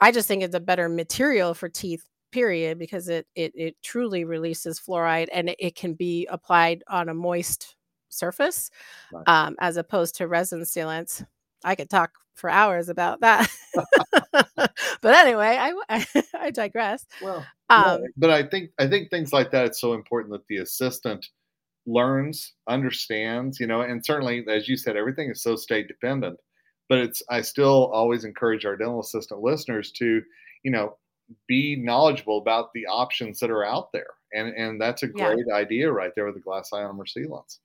i 0.00 0.12
just 0.12 0.28
think 0.28 0.42
it's 0.42 0.54
a 0.54 0.60
better 0.60 0.88
material 0.88 1.54
for 1.54 1.68
teeth 1.68 2.04
period 2.30 2.78
because 2.78 3.08
it 3.08 3.26
it, 3.34 3.52
it 3.54 3.76
truly 3.82 4.24
releases 4.24 4.78
fluoride 4.78 5.28
and 5.32 5.48
it, 5.48 5.56
it 5.58 5.74
can 5.74 5.94
be 5.94 6.26
applied 6.30 6.82
on 6.88 7.08
a 7.08 7.14
moist 7.14 7.76
surface 8.10 8.70
right. 9.12 9.26
um, 9.26 9.56
as 9.60 9.76
opposed 9.76 10.16
to 10.16 10.28
resin 10.28 10.60
sealants. 10.60 11.24
I 11.64 11.74
could 11.74 11.90
talk 11.90 12.12
for 12.34 12.50
hours 12.50 12.88
about 12.88 13.20
that. 13.20 13.50
but 14.32 15.14
anyway, 15.14 15.56
I, 15.60 15.74
I, 15.88 16.06
I 16.40 16.50
digress. 16.50 17.04
Well, 17.22 17.44
um, 17.68 18.02
but 18.16 18.30
I 18.30 18.42
think 18.44 18.70
I 18.78 18.88
think 18.88 19.10
things 19.10 19.32
like 19.32 19.50
that. 19.52 19.66
It's 19.66 19.80
so 19.80 19.92
important 19.94 20.32
that 20.32 20.46
the 20.48 20.56
assistant 20.56 21.26
learns, 21.86 22.54
understands, 22.68 23.60
you 23.60 23.66
know, 23.66 23.82
and 23.82 24.04
certainly, 24.04 24.44
as 24.48 24.68
you 24.68 24.76
said, 24.76 24.96
everything 24.96 25.30
is 25.30 25.42
so 25.42 25.56
state 25.56 25.88
dependent. 25.88 26.38
But 26.88 26.98
it's 26.98 27.22
I 27.30 27.42
still 27.42 27.90
always 27.92 28.24
encourage 28.24 28.64
our 28.64 28.76
dental 28.76 29.00
assistant 29.00 29.40
listeners 29.40 29.92
to, 29.92 30.22
you 30.64 30.70
know, 30.70 30.96
be 31.46 31.76
knowledgeable 31.76 32.38
about 32.38 32.72
the 32.74 32.86
options 32.86 33.38
that 33.38 33.50
are 33.50 33.64
out 33.64 33.92
there, 33.92 34.08
and 34.32 34.48
and 34.56 34.80
that's 34.80 35.02
a 35.02 35.08
great 35.08 35.44
yeah. 35.46 35.54
idea 35.54 35.92
right 35.92 36.10
there 36.16 36.26
with 36.26 36.34
the 36.34 36.40
glass 36.40 36.70
ionomer 36.72 37.06
sealants. 37.06 37.58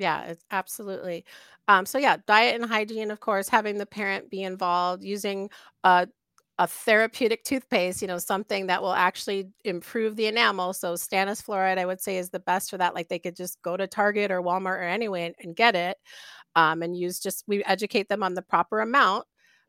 Yeah, 0.00 0.22
it's 0.22 0.44
absolutely. 0.50 1.26
Um, 1.68 1.86
so 1.86 1.98
yeah, 1.98 2.16
diet 2.26 2.60
and 2.60 2.68
hygiene, 2.70 3.10
of 3.10 3.20
course, 3.20 3.48
having 3.48 3.78
the 3.78 3.86
parent 3.86 4.30
be 4.30 4.42
involved, 4.42 5.04
using 5.04 5.50
a 5.84 6.08
a 6.58 6.66
therapeutic 6.66 7.42
toothpaste, 7.42 8.02
you 8.02 8.08
know, 8.08 8.18
something 8.18 8.66
that 8.66 8.82
will 8.82 8.92
actually 8.92 9.48
improve 9.64 10.14
the 10.16 10.26
enamel. 10.26 10.74
So 10.74 10.92
stannous 10.92 11.42
fluoride, 11.42 11.78
I 11.78 11.86
would 11.86 12.02
say, 12.02 12.18
is 12.18 12.28
the 12.28 12.38
best 12.40 12.68
for 12.70 12.76
that. 12.76 12.94
Like 12.94 13.08
they 13.08 13.18
could 13.18 13.34
just 13.34 13.62
go 13.62 13.78
to 13.78 13.86
Target 13.86 14.30
or 14.30 14.42
Walmart 14.42 14.76
or 14.76 14.82
anyway 14.82 15.24
and, 15.24 15.34
and 15.40 15.56
get 15.56 15.74
it, 15.74 15.96
um, 16.56 16.82
and 16.82 16.94
use 16.96 17.18
just 17.20 17.44
we 17.48 17.64
educate 17.64 18.08
them 18.10 18.22
on 18.22 18.34
the 18.34 18.42
proper 18.42 18.80
amount. 18.80 19.26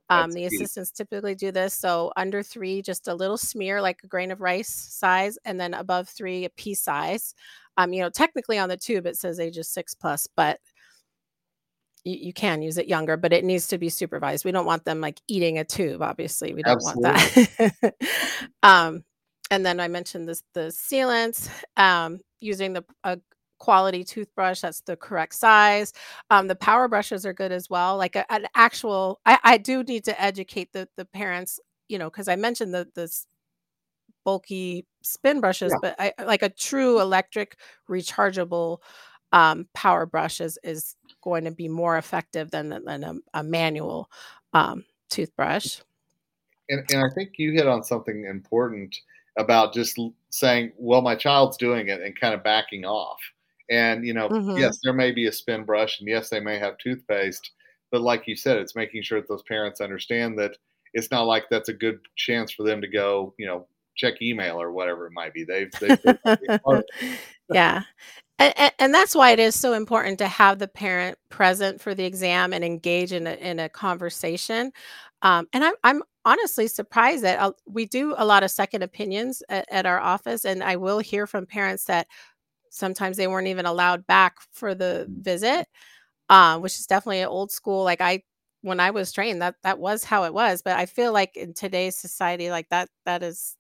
Um, 0.10 0.34
the 0.34 0.46
assistants 0.46 0.92
typically 0.92 1.36
do 1.36 1.52
this. 1.52 1.74
So 1.74 2.12
under 2.18 2.44
three, 2.44 2.82
just 2.82 3.08
a 3.08 3.16
little 3.16 3.38
smear, 3.38 3.82
like 3.82 4.02
a 4.04 4.08
grain 4.08 4.30
of 4.32 4.42
rice 4.42 4.68
size, 4.70 5.38
and 5.46 5.58
then 5.60 5.74
above 5.74 6.10
three, 6.10 6.44
a 6.46 6.50
pea 6.50 6.76
size. 6.76 7.34
Um, 7.78 7.94
you 7.94 8.02
know, 8.02 8.10
technically 8.10 8.58
on 8.60 8.68
the 8.68 8.76
tube 8.76 9.06
it 9.08 9.16
says 9.18 9.40
ages 9.40 9.70
six 9.70 9.94
plus, 9.96 10.28
but 10.36 10.60
you, 12.03 12.17
you, 12.17 12.34
can 12.34 12.62
use 12.62 12.77
it 12.77 12.88
younger, 12.88 13.17
but 13.17 13.34
it 13.34 13.43
needs 13.43 13.67
to 13.67 13.77
be 13.77 13.89
supervised. 13.89 14.46
We 14.46 14.51
don't 14.51 14.65
want 14.65 14.86
them 14.86 15.01
like 15.01 15.20
eating 15.27 15.58
a 15.58 15.63
tube. 15.63 16.01
Obviously, 16.01 16.53
we 16.53 16.63
don't 16.63 16.77
Absolutely. 16.77 17.12
want 17.60 17.74
that. 17.79 17.96
um, 18.63 19.03
and 19.50 19.65
then 19.65 19.79
I 19.79 19.88
mentioned 19.88 20.27
this 20.27 20.43
the 20.53 20.72
sealants 20.72 21.50
um, 21.77 22.20
using 22.39 22.74
the 22.74 22.84
a 23.03 23.20
quality 23.60 24.03
toothbrush 24.03 24.62
that's 24.62 24.81
the 24.81 24.96
correct 24.96 25.36
size. 25.36 25.93
Um, 26.31 26.48
the 26.48 26.55
power 26.55 26.88
brushes 26.88 27.27
are 27.27 27.34
good 27.34 27.51
as 27.51 27.70
well. 27.70 27.96
Like 27.96 28.15
a, 28.15 28.31
an 28.34 28.48
actual, 28.55 29.20
I, 29.24 29.38
I 29.43 29.58
do 29.60 29.84
need 29.84 30.05
to 30.05 30.20
educate 30.20 30.74
the 30.74 30.88
the 30.98 31.05
parents. 31.05 31.60
You 31.89 32.00
know, 32.00 32.10
because 32.10 32.29
I 32.29 32.38
mentioned 32.38 32.74
the 32.74 32.88
this 32.96 33.27
bulky 34.24 34.86
spin 35.03 35.41
brushes, 35.41 35.74
yeah. 35.74 35.79
but 35.81 35.96
I 36.00 36.24
like 36.25 36.43
a 36.43 36.50
true 36.50 37.01
electric 37.01 37.58
rechargeable 37.89 38.79
um, 39.31 39.67
power 39.74 40.05
brush 40.05 40.41
is 40.41 40.58
is 40.63 40.96
going 41.22 41.46
to 41.46 41.51
be 41.51 41.68
more 41.68 41.98
effective 41.98 42.51
than 42.51 42.70
than 42.70 43.04
a, 43.04 43.16
a 43.34 43.44
manual 43.44 44.10
um, 44.54 44.86
toothbrush. 45.10 45.80
And, 46.70 46.84
and 46.92 47.04
I 47.04 47.13
think 47.13 47.34
you 47.38 47.51
hit 47.51 47.68
on 47.68 47.84
something 47.84 48.25
important 48.25 48.96
about 49.38 49.74
just 49.74 50.00
saying, 50.30 50.72
"Well, 50.78 51.01
my 51.01 51.16
child's 51.16 51.58
doing 51.58 51.90
it," 51.90 52.01
and 52.01 52.20
kind 52.20 52.34
of 52.34 52.44
backing 52.44 52.86
off. 52.86 53.20
And 53.70 54.06
you 54.06 54.13
know, 54.13 54.30
mm-hmm. 54.30 54.58
yes, 54.58 54.80
there 54.84 54.94
may 54.94 55.12
be 55.12 55.28
a 55.28 55.32
spin 55.32 55.63
brush, 55.63 56.00
and 56.00 56.08
yes, 56.08 56.30
they 56.30 56.40
may 56.40 56.60
have 56.60 56.78
toothpaste, 56.78 57.51
but 57.92 58.01
like 58.01 58.28
you 58.28 58.36
said, 58.36 58.58
it's 58.58 58.75
making 58.75 59.04
sure 59.04 59.20
that 59.20 59.28
those 59.28 59.44
parents 59.44 59.82
understand 59.82 60.38
that 60.40 60.58
it's 60.94 61.12
not 61.12 61.25
like 61.25 61.46
that's 61.50 61.70
a 61.70 61.74
good 61.74 62.00
chance 62.16 62.51
for 62.51 62.63
them 62.63 62.82
to 62.82 62.88
go, 62.88 63.34
you 63.38 63.46
know, 63.46 63.68
check 63.96 64.22
email 64.22 64.62
or 64.62 64.72
whatever 64.72 65.08
it 65.08 65.13
might 65.13 65.34
be. 65.34 65.44
They've, 65.44 65.72
they've 65.80 66.00
yeah. 67.50 67.84
And, 68.42 68.72
and, 68.80 68.94
that's 68.94 69.14
why 69.14 69.32
it 69.32 69.40
is 69.40 69.54
so 69.54 69.74
important 69.74 70.18
to 70.18 70.28
have 70.28 70.58
the 70.58 70.68
parent 70.68 71.18
present 71.30 71.80
for 71.80 71.94
the 71.94 72.06
exam 72.06 72.54
and 72.54 72.64
engage 72.64 73.12
in 73.14 73.28
a, 73.28 73.34
in 73.34 73.60
a 73.60 73.70
conversation. 73.70 74.72
Um, 75.22 75.48
and 75.54 75.64
I'm, 75.64 75.76
I'm 75.84 76.02
honestly 76.26 76.68
surprised 76.68 77.24
that 77.24 77.40
uh, 77.40 77.52
we 77.68 77.86
do 77.86 78.16
a 78.18 78.26
lot 78.26 78.42
of 78.44 78.50
second 78.50 78.82
opinions 78.82 79.44
at, 79.48 79.66
at 79.70 79.86
our 79.86 80.00
office. 80.00 80.44
And 80.44 80.64
I 80.64 80.78
will 80.78 80.98
hear 81.00 81.28
from 81.28 81.46
parents 81.46 81.84
that 81.86 82.08
sometimes 82.72 83.18
they 83.18 83.28
weren't 83.28 83.48
even 83.48 83.68
allowed 83.68 84.08
back 84.08 84.38
for 84.52 84.74
the 84.74 85.06
visit, 85.10 85.68
um, 86.30 86.62
which 86.62 86.78
is 86.80 86.88
definitely 86.88 87.22
an 87.22 87.28
old 87.28 87.52
school. 87.52 87.84
Like 87.84 88.02
I 88.02 88.24
when 88.62 88.80
I 88.80 88.92
was 88.92 89.12
trained, 89.12 89.42
that 89.42 89.56
that 89.64 89.80
was 89.80 90.04
how 90.04 90.24
it 90.24 90.34
was. 90.34 90.64
But 90.64 90.78
I 90.78 90.88
feel 90.88 91.14
like 91.14 91.38
in 91.38 91.54
today's 91.54 91.98
society, 91.98 92.50
like 92.50 92.70
that 92.70 92.90
that 93.06 93.24
is 93.24 93.56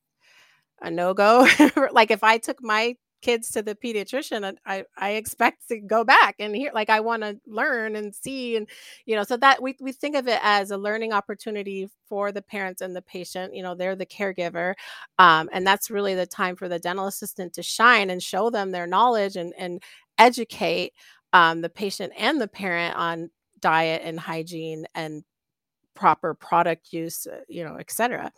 a 0.81 0.89
no 0.91 1.13
go. 1.13 1.47
like 1.91 2.11
if 2.11 2.23
I 2.23 2.37
took 2.39 2.63
my 2.63 2.95
kids 3.21 3.51
to 3.51 3.61
the 3.61 3.75
pediatrician, 3.75 4.55
I 4.65 4.85
I 4.97 5.11
expect 5.11 5.67
to 5.69 5.79
go 5.79 6.03
back 6.03 6.35
and 6.39 6.55
hear 6.55 6.71
like 6.73 6.89
I 6.89 6.99
want 7.01 7.23
to 7.23 7.39
learn 7.47 7.95
and 7.95 8.13
see 8.15 8.55
and 8.57 8.67
you 9.05 9.15
know 9.15 9.23
so 9.23 9.37
that 9.37 9.61
we 9.61 9.75
we 9.81 9.91
think 9.91 10.15
of 10.15 10.27
it 10.27 10.39
as 10.43 10.71
a 10.71 10.77
learning 10.77 11.13
opportunity 11.13 11.89
for 12.07 12.31
the 12.31 12.41
parents 12.41 12.81
and 12.81 12.95
the 12.95 13.01
patient. 13.01 13.55
You 13.55 13.63
know 13.63 13.75
they're 13.75 13.95
the 13.95 14.05
caregiver, 14.05 14.73
um, 15.19 15.49
and 15.53 15.65
that's 15.65 15.89
really 15.91 16.15
the 16.15 16.25
time 16.27 16.55
for 16.55 16.67
the 16.69 16.79
dental 16.79 17.07
assistant 17.07 17.53
to 17.53 17.63
shine 17.63 18.09
and 18.09 18.21
show 18.23 18.49
them 18.49 18.71
their 18.71 18.87
knowledge 18.87 19.35
and 19.35 19.53
and 19.57 19.81
educate 20.17 20.93
um, 21.33 21.61
the 21.61 21.69
patient 21.69 22.13
and 22.17 22.39
the 22.41 22.47
parent 22.47 22.95
on 22.95 23.29
diet 23.59 24.01
and 24.03 24.19
hygiene 24.19 24.85
and 24.95 25.23
proper 25.95 26.33
product 26.33 26.93
use, 26.93 27.27
uh, 27.27 27.41
you 27.47 27.63
know, 27.63 27.75
et 27.79 27.91
cetera 27.91 28.31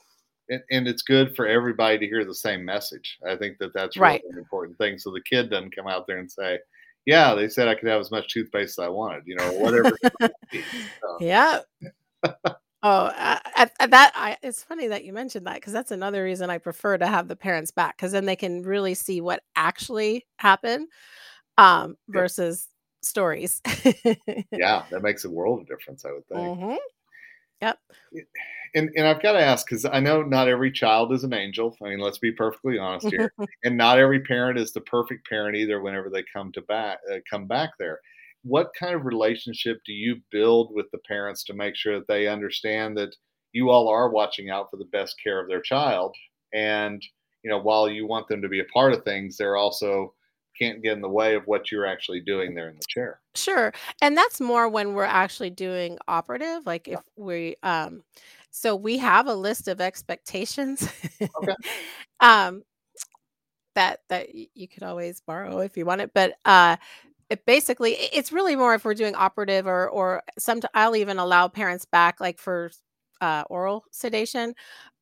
and, 0.50 0.62
and, 0.72 0.88
it's 0.88 1.02
good 1.02 1.36
for 1.36 1.48
everybody 1.48 1.98
to 1.98 2.06
hear 2.06 2.26
the 2.26 2.34
same 2.34 2.64
message. 2.66 3.18
I 3.28 3.36
think 3.36 3.58
that 3.60 3.74
that's 3.74 3.98
really 3.98 4.14
right. 4.14 4.24
an 4.30 4.38
important 4.38 4.78
thing. 4.78 4.98
So 4.98 5.12
the 5.12 5.22
kid 5.22 5.50
doesn't 5.50 5.76
come 5.76 5.88
out 5.88 6.08
there 6.08 6.18
and 6.18 6.32
say, 6.32 6.60
"Yeah, 7.06 7.34
they 7.36 7.50
said 7.50 7.68
I 7.68 7.76
could 7.76 7.90
have 7.90 8.02
as 8.02 8.12
much 8.12 8.34
toothpaste 8.34 8.80
as 8.80 8.86
I 8.86 8.90
wanted," 8.90 9.24
you 9.26 9.36
know, 9.36 9.52
whatever. 9.54 9.92
so. 10.22 11.18
Yeah. 11.20 11.60
oh, 12.24 12.34
I, 12.84 13.70
I, 13.80 13.88
that 13.88 14.12
I, 14.16 14.38
it's 14.44 14.64
funny 14.64 14.88
that 14.88 15.06
you 15.06 15.14
mentioned 15.14 15.48
that 15.48 15.56
because 15.56 15.74
that's 15.74 15.92
another 15.92 16.24
reason 16.24 16.50
I 16.50 16.58
prefer 16.58 16.98
to 16.98 17.08
have 17.08 17.28
the 17.28 17.36
parents 17.36 17.72
back 17.72 17.98
because 17.98 18.12
then 18.12 18.26
they 18.26 18.36
can 18.36 18.64
really 18.64 18.94
see 18.94 19.22
what 19.22 19.44
actually 19.56 20.26
happened 20.38 20.88
um, 21.58 21.96
versus 22.10 22.68
yeah. 22.68 23.08
stories. 23.08 23.62
yeah, 24.52 24.84
that 24.90 25.02
makes 25.02 25.26
a 25.26 25.30
world 25.30 25.62
of 25.62 25.68
difference. 25.68 26.06
I 26.06 26.12
would 26.12 26.28
think. 26.28 26.42
Mm-hmm. 26.42 26.76
Yep 27.62 27.80
and 28.76 28.90
and 28.96 29.08
I've 29.08 29.22
got 29.22 29.34
to 29.34 29.42
ask 29.42 29.66
because 29.66 29.86
I 29.86 30.00
know 30.00 30.24
not 30.24 30.48
every 30.48 30.72
child 30.72 31.14
is 31.14 31.24
an 31.24 31.34
angel. 31.34 31.76
I 31.82 31.90
mean, 31.90 32.00
let's 32.00 32.18
be 32.18 32.32
perfectly 32.32 32.78
honest 32.78 33.08
here, 33.10 33.32
and 33.64 33.78
not 33.78 34.00
every 34.00 34.22
parent 34.22 34.60
is 34.60 34.72
the 34.72 34.82
perfect 34.82 35.28
parent 35.28 35.56
either. 35.56 35.82
Whenever 35.82 36.10
they 36.10 36.24
come 36.32 36.52
to 36.54 36.62
back, 36.62 37.00
uh, 37.12 37.18
come 37.30 37.48
back 37.48 37.72
there, 37.80 38.00
what 38.44 38.72
kind 38.78 38.96
of 38.96 39.06
relationship 39.06 39.80
do 39.86 39.94
you 39.94 40.18
build 40.32 40.74
with 40.74 40.88
the 40.92 41.00
parents 41.00 41.44
to 41.46 41.54
make 41.54 41.76
sure 41.76 42.00
that 42.00 42.08
they 42.08 42.28
understand 42.28 42.98
that 42.98 43.16
you 43.52 43.70
all 43.70 43.88
are 43.88 44.10
watching 44.10 44.50
out 44.50 44.70
for 44.72 44.78
the 44.78 44.86
best 44.86 45.16
care 45.24 45.40
of 45.40 45.48
their 45.48 45.62
child, 45.62 46.16
and 46.54 47.04
you 47.44 47.50
know, 47.50 47.60
while 47.60 47.90
you 47.90 48.08
want 48.08 48.28
them 48.28 48.42
to 48.42 48.50
be 48.50 48.62
a 48.62 48.66
part 48.66 48.94
of 48.94 49.04
things, 49.04 49.38
they're 49.38 49.58
also 49.58 50.14
can't 50.58 50.84
get 50.84 50.94
in 50.94 51.02
the 51.02 51.10
way 51.10 51.36
of 51.36 51.46
what 51.48 51.72
you're 51.72 51.86
actually 51.86 52.20
doing 52.20 52.54
there 52.54 52.70
in 52.70 52.76
the 52.76 52.86
chair. 52.88 53.20
Sure. 53.36 53.74
And 54.02 54.16
that's 54.16 54.40
more 54.40 54.70
when 54.70 54.94
we're 54.94 55.04
actually 55.04 55.50
doing 55.50 55.98
operative 56.08 56.66
like 56.66 56.88
if 56.88 57.00
we 57.18 57.56
um 57.64 58.04
so 58.56 58.76
we 58.76 59.00
have 59.00 59.26
a 59.28 59.34
list 59.34 59.68
of 59.68 59.82
expectations. 59.82 60.88
Okay. 61.22 61.56
um, 62.20 62.64
that 63.76 64.02
that 64.10 64.30
you 64.34 64.68
could 64.68 64.84
always 64.84 65.22
borrow 65.22 65.60
if 65.60 65.76
you 65.76 65.86
want 65.86 66.02
it, 66.02 66.12
but 66.14 66.36
uh, 66.46 66.78
it 67.30 67.46
basically 67.48 67.94
it's 67.94 68.32
really 68.32 68.56
more 68.56 68.76
if 68.76 68.86
we're 68.86 68.94
doing 68.94 69.16
operative 69.16 69.66
or 69.66 69.90
or 69.90 70.22
some 70.38 70.62
I'll 70.76 70.96
even 70.96 71.18
allow 71.18 71.48
parents 71.48 71.86
back 71.86 72.20
like 72.22 72.38
for 72.38 72.70
uh, 73.22 73.44
oral 73.50 73.86
sedation, 73.92 74.54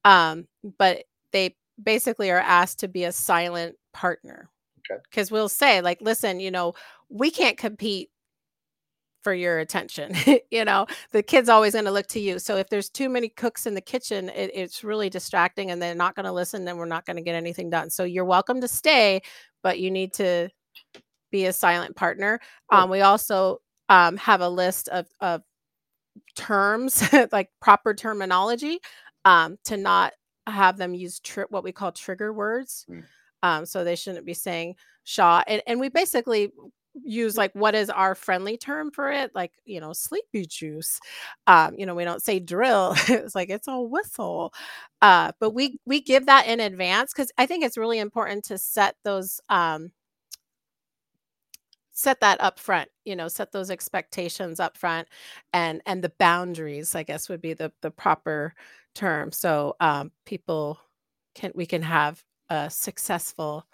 um, 0.06 0.48
but 0.78 1.04
they 1.34 1.58
basically 1.84 2.32
are 2.32 2.40
asked 2.40 2.80
to 2.80 2.88
be 2.88 3.04
a 3.04 3.12
silent 3.12 3.76
partner 3.94 4.50
because 5.10 5.32
we'll 5.32 5.50
say 5.50 5.82
like 5.82 6.02
listen 6.02 6.40
you 6.40 6.52
know 6.52 6.74
we 7.10 7.32
can't 7.32 7.58
compete 7.58 8.11
for 9.24 9.34
your 9.34 9.60
attention. 9.60 10.14
you 10.52 10.66
know, 10.66 10.88
the 11.12 11.24
kid's 11.24 11.50
always 11.50 11.74
going 11.74 11.86
to 11.86 11.92
look 11.92 12.08
to 12.08 12.20
you. 12.20 12.40
So 12.40 12.58
if 12.58 12.70
there's 12.70 12.90
too 12.90 13.10
many 13.10 13.30
cooks 13.30 13.66
in 13.66 13.74
the 13.74 13.82
kitchen, 13.82 14.30
it, 14.30 14.52
it's 14.54 14.84
really 14.84 15.10
distracting 15.10 15.72
and 15.72 15.82
they're 15.82 15.96
not 15.96 16.16
going 16.16 16.26
to 16.26 16.32
listen 16.32 16.68
and 16.68 16.78
we're 16.78 16.86
not 16.86 17.06
going 17.06 17.18
to 17.18 17.24
get 17.24 17.36
anything 17.36 17.70
done. 17.70 17.90
So 17.90 18.04
you're 18.04 18.26
welcome 18.26 18.62
to 18.62 18.68
stay, 18.68 19.22
but 19.64 19.80
you 19.80 19.92
need 19.92 20.14
to 20.14 20.50
be 21.32 21.46
a 21.46 21.54
silent 21.54 21.96
partner. 21.96 22.40
Um, 22.72 22.90
we 22.90 23.02
also 23.02 23.60
um, 23.90 24.18
have 24.18 24.42
a 24.42 24.50
list 24.50 24.90
of, 24.90 25.08
of 25.20 25.42
terms, 26.36 27.04
like 27.32 27.50
proper 27.62 27.94
terminology, 27.94 28.80
um, 29.26 29.58
to 29.66 29.78
not 29.78 30.14
have 30.48 30.78
them 30.78 30.94
use 30.94 31.20
tri- 31.20 31.46
what 31.50 31.64
we 31.64 31.72
call 31.72 31.92
trigger 31.92 32.34
words. 32.34 32.86
Mm. 32.90 33.04
Um, 33.44 33.66
so 33.66 33.84
they 33.84 33.96
shouldn't 33.96 34.26
be 34.26 34.34
saying 34.34 34.76
Shaw. 35.04 35.44
And, 35.48 35.62
and 35.66 35.80
we 35.80 35.90
basically 35.90 36.52
use 36.94 37.38
like 37.38 37.52
what 37.54 37.76
is 37.76 37.90
our 37.90 38.16
friendly 38.16 38.58
term 38.58 38.92
for 38.92 39.12
it? 39.12 39.32
Like 39.36 39.52
you 39.66 39.80
know 39.82 39.94
sleepy 39.94 40.46
juice. 40.46 41.00
Um 41.48 41.76
you 41.78 41.86
know 41.86 41.96
we 41.96 42.04
don't 42.06 42.22
say 42.24 42.40
drill. 42.40 42.96
It's 43.10 43.36
like 43.36 43.50
it's 43.50 43.68
a 43.68 43.80
whistle. 43.80 44.54
Uh 45.02 45.32
but 45.40 45.52
we 45.52 45.80
we 45.86 46.02
give 46.02 46.26
that 46.28 46.48
in 46.48 46.60
advance 46.60 47.14
because 47.14 47.32
i 47.38 47.46
think 47.46 47.64
it's 47.64 47.78
really 47.78 48.00
important 48.00 48.46
to 48.46 48.58
set 48.58 48.96
those 49.04 49.40
um 49.50 49.92
set 51.94 52.20
that 52.22 52.40
up 52.42 52.58
front 52.60 52.90
you 53.06 53.16
know 53.16 53.28
set 53.28 53.52
those 53.52 53.70
expectations 53.70 54.60
up 54.60 54.78
front 54.78 55.08
and 55.54 55.82
and 55.86 56.04
the 56.04 56.12
boundaries 56.20 56.96
i 56.96 57.04
guess 57.04 57.28
would 57.30 57.42
be 57.42 57.54
the 57.54 57.72
the 57.82 57.92
proper 57.92 58.54
term. 58.96 59.32
So 59.32 59.76
um 59.80 60.12
people 60.26 60.80
can 61.36 61.52
we 61.56 61.66
can 61.66 61.82
have 61.82 62.24
a 62.50 62.70
successful 62.70 63.66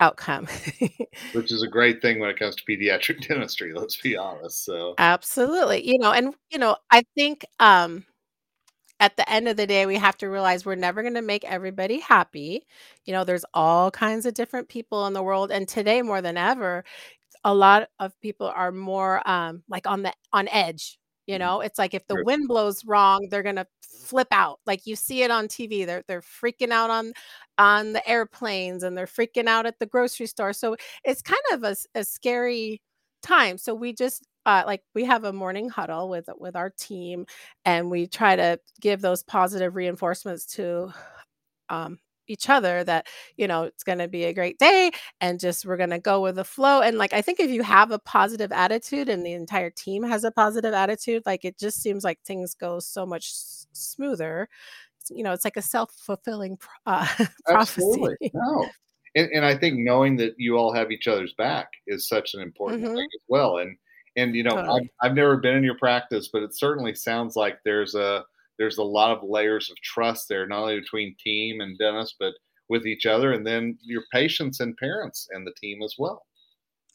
outcome. 0.00 0.48
Which 1.32 1.52
is 1.52 1.62
a 1.62 1.68
great 1.68 2.00
thing 2.00 2.20
when 2.20 2.30
it 2.30 2.38
comes 2.38 2.56
to 2.56 2.64
pediatric 2.64 3.20
dentistry, 3.28 3.72
let's 3.72 3.96
be 3.96 4.16
honest. 4.16 4.64
So 4.64 4.94
Absolutely. 4.98 5.86
You 5.88 5.98
know, 5.98 6.12
and 6.12 6.34
you 6.50 6.58
know, 6.58 6.76
I 6.90 7.04
think 7.16 7.44
um 7.60 8.04
at 9.00 9.16
the 9.16 9.30
end 9.30 9.46
of 9.48 9.56
the 9.56 9.66
day 9.66 9.86
we 9.86 9.96
have 9.96 10.16
to 10.18 10.26
realize 10.28 10.66
we're 10.66 10.74
never 10.74 11.02
going 11.02 11.14
to 11.14 11.22
make 11.22 11.44
everybody 11.44 12.00
happy. 12.00 12.66
You 13.04 13.12
know, 13.12 13.22
there's 13.22 13.44
all 13.54 13.92
kinds 13.92 14.26
of 14.26 14.34
different 14.34 14.68
people 14.68 15.06
in 15.06 15.12
the 15.12 15.22
world 15.22 15.52
and 15.52 15.68
today 15.68 16.02
more 16.02 16.20
than 16.20 16.36
ever 16.36 16.84
a 17.44 17.54
lot 17.54 17.88
of 17.98 18.18
people 18.20 18.48
are 18.48 18.72
more 18.72 19.26
um 19.28 19.62
like 19.68 19.86
on 19.86 20.02
the 20.02 20.12
on 20.32 20.48
edge 20.48 20.98
you 21.28 21.34
mm-hmm. 21.34 21.40
know, 21.40 21.60
it's 21.60 21.78
like 21.78 21.94
if 21.94 22.06
the 22.06 22.24
wind 22.24 22.48
blows 22.48 22.84
wrong, 22.86 23.28
they're 23.30 23.42
gonna 23.42 23.66
flip 23.82 24.28
out. 24.32 24.60
Like 24.66 24.86
you 24.86 24.96
see 24.96 25.22
it 25.22 25.30
on 25.30 25.46
TV. 25.46 25.86
They're 25.86 26.02
they're 26.08 26.22
freaking 26.22 26.70
out 26.70 26.90
on 26.90 27.12
on 27.58 27.92
the 27.92 28.08
airplanes 28.08 28.82
and 28.82 28.96
they're 28.96 29.06
freaking 29.06 29.46
out 29.46 29.66
at 29.66 29.78
the 29.78 29.86
grocery 29.86 30.26
store. 30.26 30.54
So 30.54 30.76
it's 31.04 31.22
kind 31.22 31.42
of 31.52 31.64
a, 31.64 31.76
a 31.94 32.04
scary 32.04 32.80
time. 33.22 33.58
So 33.58 33.74
we 33.74 33.92
just 33.92 34.26
uh, 34.46 34.62
like 34.66 34.82
we 34.94 35.04
have 35.04 35.24
a 35.24 35.32
morning 35.32 35.68
huddle 35.68 36.08
with 36.08 36.28
with 36.38 36.56
our 36.56 36.70
team, 36.70 37.26
and 37.66 37.90
we 37.90 38.06
try 38.06 38.34
to 38.34 38.58
give 38.80 39.02
those 39.02 39.22
positive 39.22 39.76
reinforcements 39.76 40.46
to 40.54 40.90
um, 41.68 41.98
each 42.28 42.48
other 42.48 42.84
that 42.84 43.06
you 43.36 43.46
know 43.46 43.64
it's 43.64 43.84
going 43.84 43.98
to 43.98 44.08
be 44.08 44.24
a 44.24 44.32
great 44.32 44.58
day 44.58 44.90
and 45.20 45.40
just 45.40 45.66
we're 45.66 45.76
going 45.76 45.90
to 45.90 45.98
go 45.98 46.20
with 46.20 46.36
the 46.36 46.44
flow. 46.44 46.80
And 46.80 46.98
like 46.98 47.12
i 47.12 47.22
think 47.22 47.40
if 47.40 47.50
you 47.50 47.62
have 47.62 47.90
a 47.90 47.98
positive 47.98 48.52
attitude 48.52 49.08
and 49.08 49.24
the 49.24 49.32
entire 49.32 49.70
team 49.70 50.02
has 50.02 50.24
a 50.24 50.30
positive 50.30 50.74
attitude 50.74 51.22
like 51.26 51.44
it 51.44 51.58
just 51.58 51.80
seems 51.82 52.04
like 52.04 52.20
things 52.22 52.54
go 52.54 52.78
so 52.80 53.06
much 53.06 53.26
s- 53.26 53.66
smoother. 53.72 54.48
You 55.10 55.24
know 55.24 55.32
it's 55.32 55.44
like 55.44 55.56
a 55.56 55.62
self-fulfilling 55.62 56.58
uh, 56.86 57.06
prophecy. 57.46 58.16
No. 58.34 58.68
And, 59.14 59.30
and, 59.32 59.44
i 59.44 59.56
think 59.56 59.78
knowing 59.78 60.16
that 60.16 60.34
you 60.36 60.58
all 60.58 60.72
have 60.72 60.90
each 60.90 61.08
other's 61.08 61.32
back 61.32 61.68
is 61.86 62.06
such 62.06 62.34
an 62.34 62.42
important 62.42 62.84
mm-hmm. 62.84 62.94
thing 62.94 63.08
as 63.14 63.22
well. 63.28 63.58
And 63.58 63.76
and 64.16 64.34
you 64.34 64.42
know 64.42 64.56
totally. 64.56 64.90
I've, 65.02 65.10
I've 65.10 65.16
never 65.16 65.36
been 65.38 65.56
in 65.56 65.64
your 65.64 65.78
practice 65.78 66.28
but 66.28 66.42
it 66.42 66.54
certainly 66.54 66.94
sounds 66.94 67.36
like 67.36 67.58
there's 67.64 67.94
a 67.94 68.24
there's 68.58 68.78
a 68.78 68.82
lot 68.82 69.16
of 69.16 69.28
layers 69.28 69.70
of 69.70 69.76
trust 69.82 70.28
there, 70.28 70.46
not 70.46 70.62
only 70.62 70.80
between 70.80 71.16
team 71.22 71.60
and 71.60 71.78
dentist, 71.78 72.16
but 72.18 72.34
with 72.68 72.86
each 72.86 73.06
other, 73.06 73.32
and 73.32 73.46
then 73.46 73.78
your 73.82 74.02
patients 74.12 74.60
and 74.60 74.76
parents 74.76 75.28
and 75.32 75.46
the 75.46 75.54
team 75.60 75.82
as 75.82 75.94
well. 75.98 76.24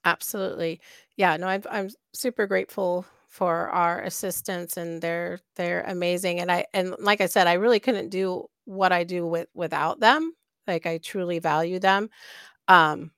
Absolutely, 0.05 0.82
yeah. 1.15 1.38
No, 1.38 1.48
I'm 1.48 1.63
I'm 1.70 1.89
super 2.13 2.46
grateful 2.46 3.05
for 3.27 3.70
our 3.70 4.01
assistants, 4.01 4.75
and 4.75 5.01
they're 5.01 5.39
they're 5.55 5.84
amazing. 5.88 6.39
And 6.39 6.51
I 6.51 6.65
and 6.74 6.96
like 7.00 7.22
I 7.22 7.27
said, 7.27 7.48
I 7.48 7.53
really 7.53 7.79
couldn't 7.79 8.10
do 8.10 8.48
what 8.65 8.91
I 8.91 9.05
do 9.05 9.25
with 9.25 9.48
without 9.53 10.00
them. 10.01 10.34
Like 10.67 10.86
I 10.86 10.98
truly 10.98 11.39
value 11.39 11.79
them. 11.79 12.10
Um, 12.67 13.12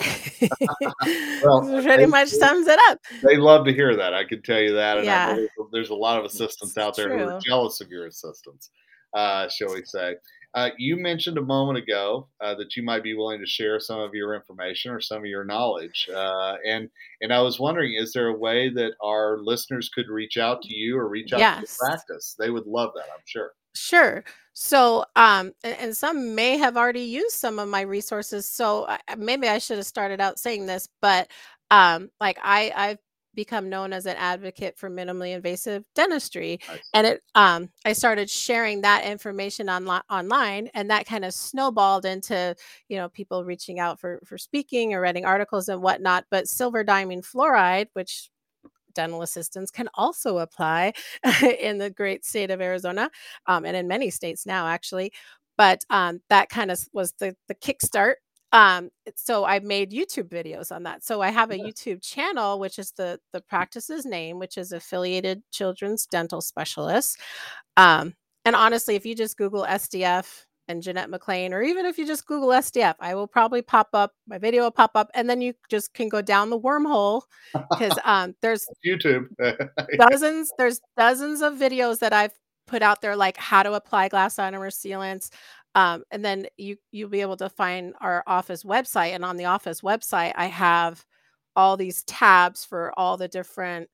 well, 1.42 1.62
pretty 1.82 2.04
they, 2.04 2.06
much 2.06 2.28
sums 2.28 2.66
it 2.66 2.78
up. 2.88 2.98
They 3.22 3.36
love 3.36 3.64
to 3.66 3.72
hear 3.72 3.96
that. 3.96 4.12
I 4.14 4.24
can 4.24 4.42
tell 4.42 4.60
you 4.60 4.74
that. 4.74 4.98
And 4.98 5.06
yeah. 5.06 5.38
there's 5.72 5.90
a 5.90 5.94
lot 5.94 6.18
of 6.18 6.24
assistants 6.24 6.76
out 6.76 6.96
there 6.96 7.08
true. 7.08 7.18
who 7.18 7.24
are 7.30 7.40
jealous 7.40 7.80
of 7.80 7.90
your 7.90 8.06
assistants, 8.06 8.70
uh, 9.14 9.48
shall 9.48 9.72
we 9.72 9.84
say. 9.84 10.16
Uh, 10.54 10.70
you 10.78 10.96
mentioned 10.96 11.36
a 11.36 11.42
moment 11.42 11.76
ago 11.78 12.28
uh, 12.40 12.54
that 12.54 12.76
you 12.76 12.82
might 12.82 13.02
be 13.02 13.14
willing 13.14 13.40
to 13.40 13.46
share 13.46 13.80
some 13.80 13.98
of 13.98 14.14
your 14.14 14.34
information 14.34 14.92
or 14.92 15.00
some 15.00 15.18
of 15.18 15.26
your 15.26 15.44
knowledge, 15.44 16.08
uh, 16.14 16.54
and 16.64 16.88
and 17.20 17.32
I 17.32 17.40
was 17.42 17.58
wondering, 17.58 17.94
is 17.94 18.12
there 18.12 18.28
a 18.28 18.38
way 18.38 18.68
that 18.70 18.92
our 19.02 19.38
listeners 19.42 19.90
could 19.92 20.06
reach 20.08 20.36
out 20.36 20.62
to 20.62 20.72
you 20.72 20.96
or 20.96 21.08
reach 21.08 21.32
out 21.32 21.40
yes. 21.40 21.76
to 21.76 21.84
practice? 21.84 22.36
They 22.38 22.50
would 22.50 22.66
love 22.66 22.92
that, 22.94 23.06
I'm 23.12 23.24
sure. 23.26 23.50
Sure. 23.74 24.24
So, 24.52 25.04
um, 25.16 25.52
and, 25.64 25.76
and, 25.80 25.96
some 25.96 26.34
may 26.36 26.56
have 26.58 26.76
already 26.76 27.00
used 27.00 27.34
some 27.36 27.58
of 27.58 27.68
my 27.68 27.80
resources. 27.80 28.48
So 28.48 28.86
I, 28.86 29.16
maybe 29.16 29.48
I 29.48 29.58
should 29.58 29.78
have 29.78 29.86
started 29.86 30.20
out 30.20 30.38
saying 30.38 30.66
this, 30.66 30.88
but 31.02 31.28
um, 31.72 32.10
like 32.20 32.38
I, 32.42 32.72
I've 32.76 32.98
become 33.34 33.68
known 33.68 33.92
as 33.92 34.06
an 34.06 34.16
advocate 34.16 34.78
for 34.78 34.88
minimally 34.88 35.34
invasive 35.34 35.82
dentistry, 35.96 36.60
nice. 36.68 36.78
and 36.94 37.06
it, 37.08 37.22
um, 37.34 37.68
I 37.84 37.92
started 37.92 38.30
sharing 38.30 38.82
that 38.82 39.04
information 39.04 39.68
on 39.68 39.88
online, 39.88 40.68
and 40.74 40.88
that 40.90 41.06
kind 41.06 41.24
of 41.24 41.34
snowballed 41.34 42.04
into 42.04 42.54
you 42.88 42.96
know 42.96 43.08
people 43.08 43.44
reaching 43.44 43.80
out 43.80 43.98
for 43.98 44.20
for 44.24 44.38
speaking 44.38 44.94
or 44.94 45.00
writing 45.00 45.24
articles 45.24 45.68
and 45.68 45.82
whatnot. 45.82 46.26
But 46.30 46.46
silver 46.48 46.84
diamine 46.84 47.26
fluoride, 47.26 47.88
which 47.94 48.30
dental 48.94 49.22
assistants 49.22 49.70
can 49.70 49.88
also 49.94 50.38
apply 50.38 50.92
in 51.60 51.78
the 51.78 51.90
great 51.90 52.24
state 52.24 52.50
of 52.50 52.60
Arizona 52.60 53.10
um, 53.46 53.64
and 53.64 53.76
in 53.76 53.88
many 53.88 54.10
states 54.10 54.46
now, 54.46 54.66
actually. 54.66 55.12
But 55.56 55.84
um, 55.90 56.20
that 56.30 56.48
kind 56.48 56.70
of 56.70 56.80
was 56.92 57.12
the, 57.18 57.36
the 57.48 57.54
kickstart. 57.54 58.14
Um, 58.52 58.90
so 59.16 59.44
I 59.44 59.58
made 59.58 59.90
YouTube 59.90 60.28
videos 60.28 60.74
on 60.74 60.84
that. 60.84 61.04
So 61.04 61.20
I 61.20 61.30
have 61.30 61.50
a 61.50 61.58
yeah. 61.58 61.64
YouTube 61.64 62.02
channel, 62.02 62.60
which 62.60 62.78
is 62.78 62.92
the 62.92 63.18
the 63.32 63.40
practice's 63.40 64.06
name, 64.06 64.38
which 64.38 64.56
is 64.56 64.70
Affiliated 64.70 65.42
Children's 65.50 66.06
Dental 66.06 66.40
Specialists. 66.40 67.16
Um, 67.76 68.14
and 68.44 68.54
honestly, 68.54 68.94
if 68.94 69.04
you 69.04 69.16
just 69.16 69.36
Google 69.36 69.64
SDF 69.64 70.44
and 70.68 70.82
Jeanette 70.82 71.10
McLean, 71.10 71.52
or 71.52 71.62
even 71.62 71.86
if 71.86 71.98
you 71.98 72.06
just 72.06 72.26
Google 72.26 72.48
SDF, 72.48 72.94
I 73.00 73.14
will 73.14 73.26
probably 73.26 73.62
pop 73.62 73.88
up, 73.92 74.12
my 74.26 74.38
video 74.38 74.62
will 74.62 74.70
pop 74.70 74.92
up, 74.94 75.10
and 75.14 75.28
then 75.28 75.40
you 75.40 75.54
just 75.68 75.92
can 75.94 76.08
go 76.08 76.22
down 76.22 76.50
the 76.50 76.58
wormhole 76.58 77.22
because 77.70 77.98
um, 78.04 78.34
there's 78.40 78.64
YouTube 78.86 79.26
dozens, 79.98 80.50
there's 80.58 80.80
dozens 80.96 81.42
of 81.42 81.54
videos 81.54 81.98
that 81.98 82.12
I've 82.12 82.32
put 82.66 82.82
out 82.82 83.02
there, 83.02 83.16
like 83.16 83.36
how 83.36 83.62
to 83.62 83.74
apply 83.74 84.08
glass 84.08 84.36
ionomer 84.36 84.70
sealants. 84.70 85.30
Um, 85.74 86.04
and 86.10 86.24
then 86.24 86.46
you 86.56 86.76
you'll 86.92 87.10
be 87.10 87.20
able 87.20 87.36
to 87.38 87.48
find 87.48 87.94
our 88.00 88.22
office 88.26 88.62
website, 88.62 89.14
and 89.14 89.24
on 89.24 89.36
the 89.36 89.46
office 89.46 89.80
website, 89.80 90.32
I 90.36 90.46
have 90.46 91.04
all 91.56 91.76
these 91.76 92.04
tabs 92.04 92.64
for 92.64 92.92
all 92.96 93.16
the 93.16 93.28
different 93.28 93.88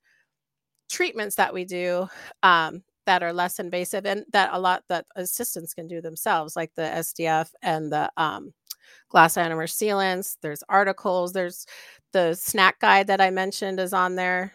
treatments 0.91 1.37
that 1.37 1.55
we 1.55 1.65
do 1.65 2.09
um, 2.43 2.83
that 3.11 3.25
are 3.25 3.33
less 3.33 3.59
invasive 3.59 4.07
and 4.07 4.25
that 4.33 4.51
a 4.53 4.61
lot 4.61 4.85
that 4.89 5.05
assistants 5.17 5.75
can 5.75 5.89
do 5.89 6.01
themselves, 6.01 6.55
like 6.55 6.73
the 6.77 6.83
SDF 6.83 7.51
and 7.61 7.91
the 7.91 8.09
um, 8.17 8.53
glass 9.09 9.35
ionomer 9.35 9.67
sealants. 9.67 10.37
There's 10.43 10.63
articles. 10.69 11.33
There's 11.33 11.67
the 12.13 12.35
snack 12.35 12.79
guide 12.79 13.09
that 13.09 13.21
I 13.21 13.31
mentioned 13.31 13.81
is 13.81 13.93
on 13.93 14.15
there. 14.15 14.53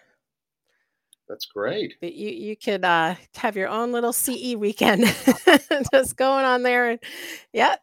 That's 1.27 1.45
great. 1.47 1.95
But 1.99 2.13
you 2.13 2.29
you 2.29 2.55
could 2.55 2.85
uh, 2.85 3.15
have 3.35 3.57
your 3.57 3.67
own 3.67 3.91
little 3.91 4.13
CE 4.13 4.55
weekend, 4.55 5.03
just 5.91 6.15
going 6.15 6.45
on 6.45 6.63
there, 6.63 6.91
and 6.91 6.99
yeah. 7.51 7.75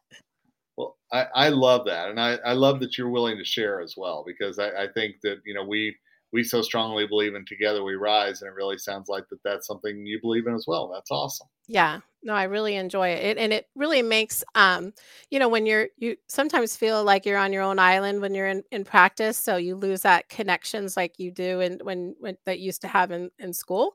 Well, 0.79 0.97
I, 1.13 1.27
I 1.35 1.49
love 1.51 1.85
that, 1.85 2.09
and 2.09 2.19
I, 2.19 2.39
I 2.47 2.55
love 2.55 2.81
that 2.81 2.97
you're 2.97 3.11
willing 3.11 3.37
to 3.37 3.45
share 3.45 3.83
as 3.83 3.95
well 3.95 4.25
because 4.27 4.59
I, 4.59 4.85
I 4.85 4.89
think 4.95 5.17
that 5.23 5.43
you 5.45 5.53
know 5.53 5.65
we 5.65 5.95
we 6.33 6.43
so 6.43 6.63
strongly 6.63 7.07
believe 7.07 7.35
in 7.35 7.45
together 7.45 7.85
we 7.85 7.95
rise 7.95 8.41
and 8.43 8.49
it 8.49 8.55
really 8.55 8.79
sounds 8.79 9.09
like 9.09 9.25
that 9.29 9.43
that's 9.45 9.67
something 9.67 10.07
you 10.07 10.21
believe 10.21 10.47
in 10.47 10.55
as 10.55 10.65
well. 10.67 10.91
That's 10.93 11.11
awesome. 11.11 11.47
Yeah. 11.69 12.01
No 12.25 12.35
i 12.35 12.45
really 12.45 12.77
enjoy 12.77 13.09
it. 13.09 13.37
And 13.37 13.53
it 13.53 13.67
really 13.75 14.03
makes 14.03 14.43
um 14.55 14.93
you 15.31 15.39
know 15.39 15.49
when 15.49 15.67
you're 15.67 15.89
you 15.97 16.17
sometimes 16.29 16.77
feel 16.77 17.05
like 17.05 17.27
you're 17.27 17.39
on 17.39 17.53
your 17.53 17.63
own 17.63 17.79
island 17.79 18.21
when 18.21 18.35
you're 18.35 18.49
in, 18.49 18.63
in 18.71 18.85
practice 18.85 19.37
so 19.37 19.57
you 19.57 19.77
lose 19.77 20.03
that 20.03 20.29
connections 20.29 20.97
like 20.97 21.19
you 21.19 21.31
do 21.31 21.61
and 21.61 21.81
when, 21.83 22.15
when 22.19 22.37
that 22.47 22.61
used 22.61 22.81
to 22.83 22.89
have 22.89 23.11
in, 23.11 23.31
in 23.39 23.53
school. 23.53 23.95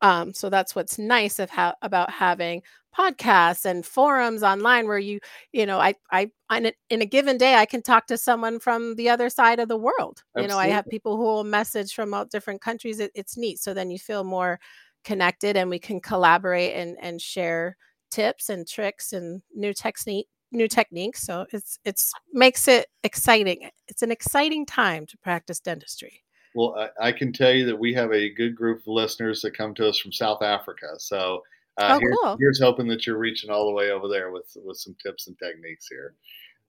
Um 0.00 0.32
so 0.34 0.50
that's 0.50 0.74
what's 0.74 0.98
nice 0.98 1.38
of 1.38 1.50
how 1.50 1.74
about 1.82 2.10
having 2.10 2.62
podcasts 2.96 3.64
and 3.64 3.86
forums 3.86 4.42
online 4.42 4.86
where 4.86 4.98
you 4.98 5.18
you 5.52 5.64
know 5.64 5.78
i 5.78 5.94
i 6.10 6.30
in 6.56 6.66
a, 6.66 6.72
in 6.90 7.00
a 7.00 7.06
given 7.06 7.38
day 7.38 7.54
i 7.54 7.64
can 7.64 7.82
talk 7.82 8.06
to 8.06 8.18
someone 8.18 8.58
from 8.58 8.94
the 8.96 9.08
other 9.08 9.30
side 9.30 9.58
of 9.58 9.68
the 9.68 9.76
world. 9.76 10.22
Absolutely. 10.36 10.42
you 10.42 10.48
know 10.48 10.58
i 10.58 10.68
have 10.68 10.86
people 10.88 11.16
who 11.16 11.22
will 11.22 11.44
message 11.44 11.94
from 11.94 12.12
all 12.12 12.24
different 12.26 12.60
countries 12.60 13.00
it, 13.00 13.10
it's 13.14 13.36
neat. 13.36 13.58
So 13.58 13.74
then 13.74 13.90
you 13.90 13.98
feel 13.98 14.24
more 14.24 14.60
connected 15.04 15.56
and 15.56 15.68
we 15.68 15.78
can 15.78 16.00
collaborate 16.00 16.74
and 16.74 16.96
and 17.00 17.20
share 17.20 17.76
tips 18.10 18.48
and 18.48 18.68
tricks 18.68 19.12
and 19.12 19.42
new 19.54 19.72
technique 19.72 20.28
new 20.52 20.68
techniques. 20.68 21.22
So 21.22 21.46
it's 21.50 21.78
it's 21.84 22.12
makes 22.32 22.68
it 22.68 22.86
exciting. 23.02 23.70
It's 23.88 24.02
an 24.02 24.10
exciting 24.10 24.66
time 24.66 25.06
to 25.06 25.18
practice 25.18 25.60
dentistry. 25.60 26.22
Well, 26.54 26.76
I, 26.78 27.08
I, 27.08 27.12
can 27.12 27.32
tell 27.32 27.50
you 27.50 27.64
that 27.64 27.78
we 27.78 27.94
have 27.94 28.12
a 28.12 28.28
good 28.28 28.54
group 28.54 28.80
of 28.80 28.86
listeners 28.86 29.40
that 29.40 29.56
come 29.56 29.74
to 29.74 29.88
us 29.88 29.96
from 29.96 30.12
South 30.12 30.42
Africa. 30.42 30.86
So 30.98 31.42
uh, 31.78 31.94
oh, 31.94 31.98
here, 31.98 32.14
cool. 32.22 32.36
here's 32.38 32.60
hoping 32.60 32.86
that 32.88 33.06
you're 33.06 33.18
reaching 33.18 33.50
all 33.50 33.66
the 33.66 33.72
way 33.72 33.90
over 33.90 34.08
there 34.08 34.30
with 34.30 34.56
with 34.64 34.76
some 34.76 34.94
tips 35.02 35.26
and 35.26 35.36
techniques 35.38 35.86
here. 35.88 36.14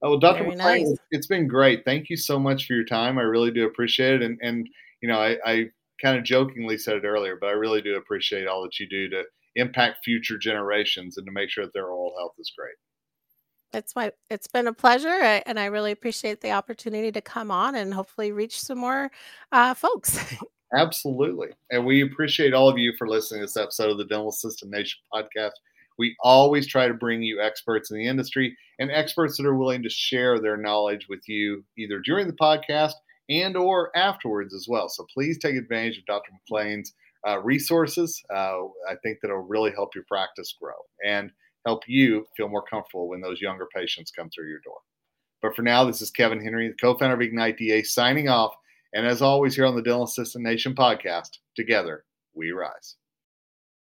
Oh, 0.02 0.12
well, 0.12 0.20
Dr. 0.20 0.44
McLean, 0.44 0.90
nice. 0.90 0.98
it's 1.12 1.28
been 1.28 1.48
great. 1.48 1.86
Thank 1.86 2.10
you 2.10 2.18
so 2.18 2.38
much 2.38 2.66
for 2.66 2.74
your 2.74 2.84
time. 2.84 3.18
I 3.18 3.22
really 3.22 3.52
do 3.52 3.66
appreciate 3.66 4.16
it. 4.16 4.22
And 4.22 4.38
and 4.42 4.68
you 5.02 5.10
know, 5.10 5.20
I, 5.20 5.38
I 5.46 5.66
kind 6.02 6.18
of 6.18 6.24
jokingly 6.24 6.78
said 6.78 6.98
it 6.98 7.06
earlier, 7.06 7.38
but 7.40 7.48
I 7.48 7.54
really 7.54 7.82
do 7.82 7.96
appreciate 7.96 8.48
all 8.48 8.64
that 8.64 8.80
you 8.80 8.88
do 8.88 9.10
to 9.10 9.24
impact 9.56 10.04
future 10.04 10.38
generations 10.38 11.18
and 11.18 11.26
to 11.26 11.32
make 11.32 11.50
sure 11.50 11.66
that 11.66 11.74
their 11.74 11.88
oral 11.88 12.14
health 12.18 12.34
is 12.40 12.52
great. 12.58 12.76
It's 13.74 13.96
my 13.96 14.12
it's 14.30 14.48
been 14.48 14.68
a 14.68 14.74
pleasure, 14.74 15.10
and 15.46 15.60
I 15.60 15.66
really 15.66 15.92
appreciate 15.92 16.42
the 16.42 16.52
opportunity 16.52 17.12
to 17.12 17.22
come 17.22 17.50
on 17.50 17.76
and 17.76 17.94
hopefully 17.94 18.32
reach 18.32 18.62
some 18.62 18.78
more 18.78 19.12
uh, 19.52 19.74
folks. 19.74 20.20
Absolutely. 20.74 21.50
And 21.72 21.86
we 21.86 22.02
appreciate 22.02 22.54
all 22.54 22.68
of 22.68 22.78
you 22.78 22.94
for 22.98 23.08
listening 23.08 23.42
to 23.42 23.46
this 23.46 23.58
episode 23.58 23.92
of 23.92 23.98
the 23.98 24.06
Dental 24.06 24.30
Assistant 24.30 24.72
Nation 24.72 25.00
podcast. 25.14 25.52
We 26.00 26.16
always 26.22 26.66
try 26.66 26.88
to 26.88 26.94
bring 26.94 27.22
you 27.22 27.40
experts 27.40 27.92
in 27.92 27.98
the 27.98 28.08
industry 28.08 28.58
and 28.80 28.90
experts 28.92 29.38
that 29.38 29.46
are 29.46 29.56
willing 29.56 29.84
to 29.84 29.90
share 29.90 30.40
their 30.40 30.58
knowledge 30.58 31.08
with 31.08 31.28
you 31.30 31.64
either 31.78 32.00
during 32.00 32.26
the 32.26 32.34
podcast 32.34 32.94
and 33.30 33.56
or 33.56 33.96
afterwards 33.96 34.54
as 34.56 34.68
well. 34.68 34.90
So 34.90 35.06
please 35.14 35.38
take 35.38 35.56
advantage 35.56 36.00
of 36.00 36.06
Dr. 36.06 36.32
McLean's 36.32 36.94
uh, 37.28 37.40
resources. 37.40 38.22
Uh, 38.34 38.64
I 38.90 38.96
think 39.04 39.20
that 39.22 39.30
will 39.30 39.38
really 39.38 39.72
help 39.72 39.94
your 39.94 40.04
practice 40.08 40.56
grow 40.60 40.74
and 41.06 41.32
help 41.66 41.84
you 41.88 42.28
feel 42.36 42.50
more 42.50 42.64
comfortable 42.64 43.08
when 43.08 43.22
those 43.22 43.40
younger 43.40 43.68
patients 43.74 44.12
come 44.12 44.30
through 44.30 44.50
your 44.50 44.60
door. 44.66 44.80
But 45.42 45.56
for 45.56 45.62
now, 45.62 45.84
this 45.84 46.02
is 46.02 46.10
Kevin 46.10 46.44
Henry, 46.44 46.70
the 46.70 46.74
co-founder 46.76 47.16
of 47.16 47.22
Ignite 47.22 47.58
DA, 47.58 47.84
signing 47.84 48.30
off. 48.30 48.56
And 48.94 49.08
as 49.08 49.22
always, 49.22 49.56
here 49.56 49.66
on 49.66 49.76
the 49.76 49.82
Dental 49.82 50.04
Assistant 50.04 50.44
Nation 50.44 50.76
podcast, 50.76 51.40
together 51.56 52.06
we 52.36 52.52
rise. 52.52 52.96